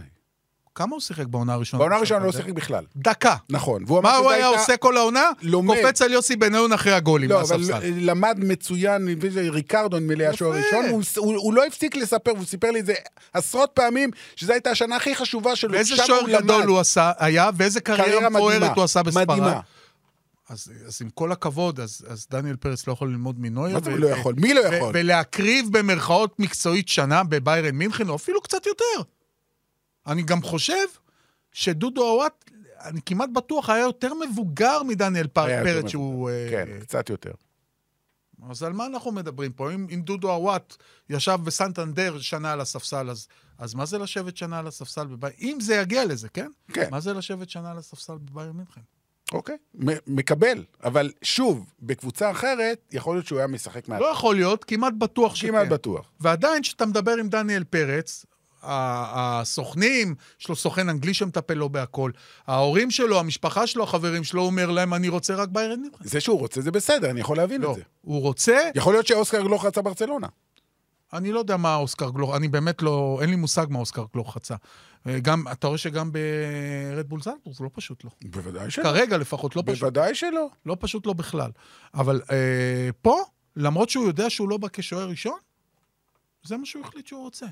[0.75, 1.79] כמה הוא שיחק בעונה הראשונה?
[1.79, 2.85] בעונה הראשונה לא שיחק בכלל.
[2.97, 3.37] דקה.
[3.51, 3.85] נכון.
[4.03, 5.31] מה הוא היה עושה כל העונה?
[5.43, 5.77] לומד.
[5.77, 9.09] קופץ על יוסי בניון אחרי הגולים לא, אבל למד מצוין,
[9.51, 10.85] ריקרדו נדמה לי השוער הראשון,
[11.17, 12.95] הוא לא הפסיק לספר, והוא סיפר לי את זה
[13.33, 15.73] עשרות פעמים, שזו הייתה השנה הכי חשובה שלו.
[15.73, 19.31] ואיזה שוער גדול הוא עשה, היה, ואיזה קריירה מפוארת הוא עשה בספרד.
[19.31, 19.61] מדהימה.
[20.49, 23.75] אז, אז עם כל הכבוד, אז, אז דניאל פרץ לא יכול ללמוד מנויר.
[23.75, 24.35] מה זה ו- לא יכול?
[24.39, 24.91] מי לא יכול?
[24.95, 29.11] ולהקריב במרכאות מקצועית שנה בביירן מינכן, או אפילו קצת יותר.
[30.07, 30.87] אני גם חושב
[31.53, 36.31] שדודו אוואט, אני כמעט בטוח, היה יותר מבוגר מדניאל פרץ שהוא...
[36.31, 37.33] אה, כן, uh, קצת יותר.
[38.51, 39.73] אז על מה אנחנו מדברים פה?
[39.73, 40.77] אם, אם דודו אוואט
[41.11, 43.29] ישב בסנטנדר שנה על הספסל, אז,
[43.59, 45.37] אז מה זה לשבת שנה על הספסל בביירן?
[45.41, 46.51] אם זה יגיע לזה, כן?
[46.73, 46.89] כן.
[46.91, 48.81] מה זה לשבת שנה על הספסל בביירן מינכן?
[49.33, 49.57] אוקיי,
[50.07, 50.65] מקבל.
[50.85, 54.01] אבל שוב, בקבוצה אחרת, יכול להיות שהוא היה משחק מעט.
[54.01, 55.49] לא יכול להיות, כמעט בטוח שכן.
[55.49, 56.11] כמעט בטוח.
[56.21, 58.27] ועדיין, כשאתה מדבר עם דניאל פרץ,
[58.63, 62.11] הסוכנים, יש לו סוכן אנגלי שמטפל לו בהכל.
[62.47, 66.05] ההורים שלו, המשפחה שלו, החברים שלו, הוא אומר להם, אני רוצה רק ביירן מינכן.
[66.05, 67.83] זה שהוא רוצה זה בסדר, אני יכול להבין לא, את זה.
[68.03, 68.59] הוא רוצה...
[68.75, 70.27] יכול להיות שאוסקר גלוך רצה ברצלונה.
[71.13, 74.35] אני לא יודע מה אוסקר גלוך, אני באמת לא, אין לי מושג מה אוסקר גלוך
[74.35, 74.55] חצה.
[75.07, 78.11] אה, גם, אתה רואה שגם ברדבול זלטור זה לא פשוט לו.
[78.25, 78.83] בוודאי שלא.
[78.83, 79.81] כרגע לפחות, לא פשוט.
[79.81, 80.49] בוודאי שלא.
[80.67, 81.51] לא פשוט לו בכלל.
[81.95, 83.23] אבל אה, פה,
[83.57, 85.39] למרות שהוא יודע שהוא לא בא כשוער ראשון,
[86.45, 87.47] זה מה שהוא החליט שהוא רוצה.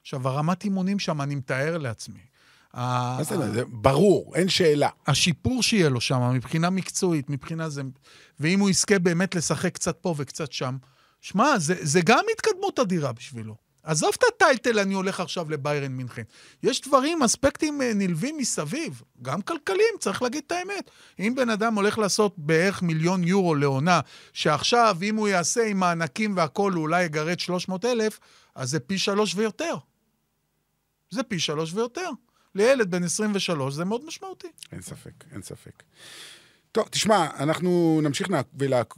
[0.00, 2.20] עכשיו, הרמת אימונים שם, אני מתאר לעצמי.
[2.74, 4.88] מה זה, זה ברור, אין שאלה.
[5.06, 7.82] השיפור שיהיה לו שם, מבחינה מקצועית, מבחינה זה...
[8.40, 10.76] ואם הוא יזכה באמת לשחק קצת פה וקצת שם,
[11.20, 13.56] שמע, זה, זה גם התקדמות אדירה בשבילו.
[13.84, 16.22] עזוב את הטייטל, אני הולך עכשיו לביירן מינכן.
[16.62, 20.90] יש דברים, אספקטים אה, נלווים מסביב, גם כלכליים, צריך להגיד את האמת.
[21.18, 24.00] אם בן אדם הולך לעשות בערך מיליון יורו לעונה,
[24.32, 28.20] שעכשיו, אם הוא יעשה עם מענקים והכול, הוא אולי יגרד 300 אלף,
[28.54, 29.74] אז זה פי שלוש ויותר.
[31.10, 32.10] זה פי שלוש ויותר.
[32.54, 34.48] לילד בן 23 זה מאוד משמעותי.
[34.72, 35.82] אין ספק, אין ספק.
[36.74, 38.28] טוב, תשמע, אנחנו נמשיך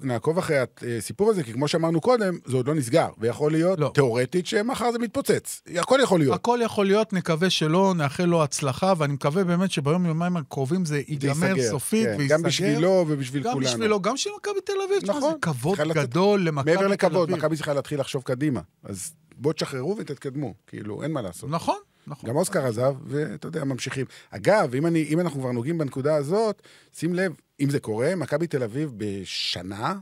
[0.01, 0.57] ונעקוב אחרי
[0.99, 3.91] הסיפור הזה, כי כמו שאמרנו קודם, זה עוד לא נסגר, ויכול להיות, לא.
[3.95, 5.63] תיאורטית, שמחר זה מתפוצץ.
[5.77, 6.35] הכל יכול להיות.
[6.35, 11.03] הכל יכול להיות, נקווה שלא, נאחל לו הצלחה, ואני מקווה באמת שביום, יומיים הקרובים זה
[11.09, 12.37] ייגמר סופית כן, ויסגר.
[12.37, 13.67] גם בשבילו ובשביל גם כולנו.
[13.67, 15.11] גם בשבילו, גם בשביל מכבי תל אביב.
[15.11, 15.33] נכון.
[15.33, 16.89] זה כבוד גדול למכבי תל אביב.
[16.89, 18.61] מעבר לכבוד, מכבי צריכה להתחיל לחשוב קדימה.
[18.85, 21.51] אז בואו תשחררו ותתקדמו, כאילו, אין מה לעשות.
[21.51, 21.79] נכון.
[22.07, 22.31] נכון.
[22.31, 24.07] גם אוסקר עזב, ואתה יודע, ממשיכים.
[24.31, 28.47] אגב, אם, אני, אם אנחנו כבר נוגעים בנקודה הזאת, שים לב, אם זה קורה, מכבי
[28.47, 29.95] תל אביב בשנה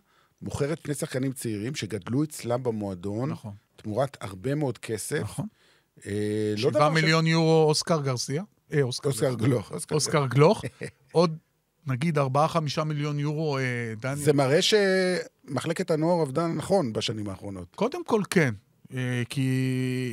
[0.42, 3.52] מוכרת שני שחקנים צעירים שגדלו אצלם במועדון, נכון.
[3.76, 5.20] תמורת הרבה מאוד כסף.
[5.20, 5.46] נכון.
[6.06, 7.28] אה, לא מיליון ש...
[7.28, 8.42] יורו אוסקר גרסיה.
[8.72, 9.72] אה, אוסקר, אוסקר גלוך.
[9.72, 10.64] אוסקר, אוסקר גלוך.
[11.12, 11.36] עוד,
[11.86, 13.62] נגיד, ארבעה-חמישה מיליון יורו, אה,
[14.00, 14.16] דניאל.
[14.16, 17.68] זה מראה שמחלקת הנוער עבדה נכון בשנים האחרונות.
[17.74, 18.54] קודם כל, כן.
[18.92, 19.48] אה, כי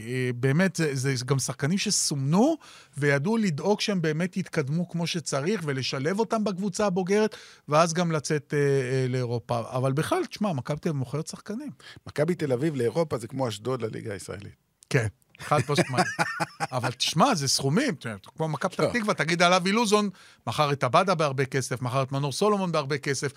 [0.07, 2.57] אה, באמת זה, זה גם שחקנים שסומנו
[2.97, 7.35] וידעו לדאוג שהם באמת יתקדמו כמו שצריך ולשלב אותם בקבוצה הבוגרת,
[7.67, 9.59] ואז גם לצאת אה, אה, לאירופה.
[9.71, 11.71] אבל בכלל, תשמע, מכבי תל אביב מוכרת שחקנים.
[12.07, 14.55] מכבי תל אביב לאירופה זה כמו אשדוד לליגה הישראלית.
[14.89, 15.07] כן.
[15.39, 16.07] חד משמעית.
[16.71, 17.95] אבל תשמע, זה סכומים,
[18.37, 20.09] כמו מכבי פתח תקווה, תגיד עליו אילוזון,
[20.47, 23.31] מכר את עבדה בהרבה כסף, מכר את מנור סולומון בהרבה כסף.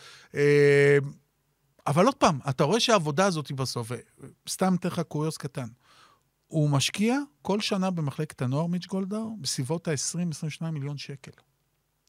[1.87, 3.93] אבל עוד פעם, אתה רואה שהעבודה הזאת היא בסוף,
[4.49, 5.67] סתם אתן לך קוריוס קטן.
[6.47, 11.31] הוא משקיע כל שנה במחלקת הנוער, מיץ' גולדהר, בסביבות ה-20-22 מיליון שקל.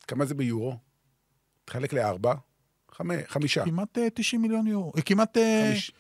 [0.07, 0.78] כמה זה ביורו?
[1.65, 2.34] תחלק לארבע?
[3.28, 3.65] חמישה.
[3.65, 4.91] כמעט 90 אה, מיליון יורו.
[4.97, 5.38] אה, כמעט...
[5.38, 5.91] אה, חמיש...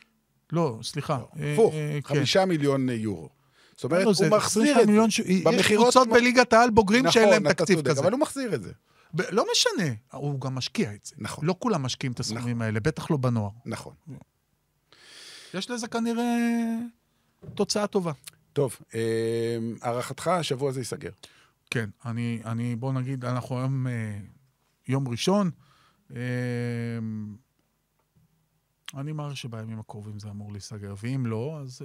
[0.51, 1.17] לא, סליחה.
[1.17, 1.99] לא, הפוך, כן.
[2.03, 3.29] חמישה מיליון יורו.
[3.75, 4.93] זאת אומרת, לא, הוא מחזיר את זה.
[5.53, 8.01] יש קבוצות בליגת העל בוגרים שאין להם תקציב כזה.
[8.01, 8.71] אבל הוא מחזיר את זה.
[9.29, 11.15] לא משנה, הוא גם משקיע את זה.
[11.17, 11.45] נכון.
[11.45, 12.61] לא כולם משקיעים את הסכומים נכון.
[12.61, 13.51] האלה, בטח לא בנוער.
[13.65, 13.93] נכון.
[15.53, 16.35] יש לזה כנראה
[17.55, 18.11] תוצאה טובה.
[18.53, 21.11] טוב, אה, הערכתך, השבוע זה ייסגר.
[21.69, 24.17] כן, אני, אני, בוא נגיד, אנחנו היום אה,
[24.87, 25.51] יום ראשון.
[26.15, 26.21] אה,
[28.93, 31.81] אני מעריך שבימים הקרובים זה אמור להיסגר, ואם לא, אז...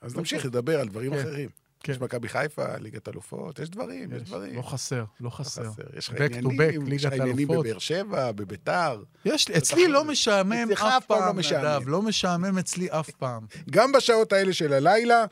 [0.00, 1.20] אז נמשיך לדבר על דברים כן.
[1.20, 1.48] אחרים.
[1.84, 1.92] כן.
[1.92, 4.56] יש מכבי חיפה, ליגת אלופות, יש דברים, יש, יש דברים.
[4.56, 5.62] לא חסר, לא חסר.
[5.62, 5.82] לא חסר.
[5.98, 9.02] יש לך עניינים, יש לך עניינים בבאר שבע, בביתר.
[9.24, 13.46] יש, אצלי לא משעמם אף פעם, לא נדב, לא משעמם אצלי אף פעם.
[13.70, 15.24] גם בשעות האלה של הלילה,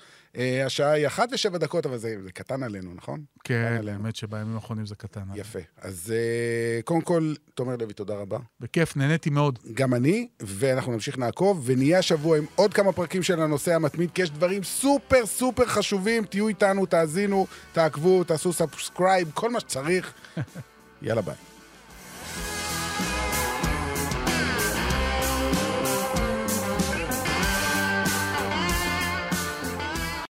[0.67, 3.25] השעה היא אחת ושבע דקות, אבל זה, זה קטן עלינו, נכון?
[3.45, 3.99] כן, עלינו.
[3.99, 5.23] האמת שבימים האחרונים זה קטן.
[5.35, 5.59] יפה.
[5.81, 8.39] אז אה, קודם כל, תומר לוי, תודה רבה.
[8.61, 9.59] בכיף, נהניתי מאוד.
[9.75, 14.23] גם אני, ואנחנו נמשיך לעקוב, ונהיה השבוע עם עוד כמה פרקים של הנושא המתמיד, כי
[14.23, 16.25] יש דברים סופר סופר חשובים.
[16.25, 20.13] תהיו איתנו, תאזינו, תעקבו, תעשו subscribe, כל מה שצריך.
[21.03, 21.52] יאללה ביי.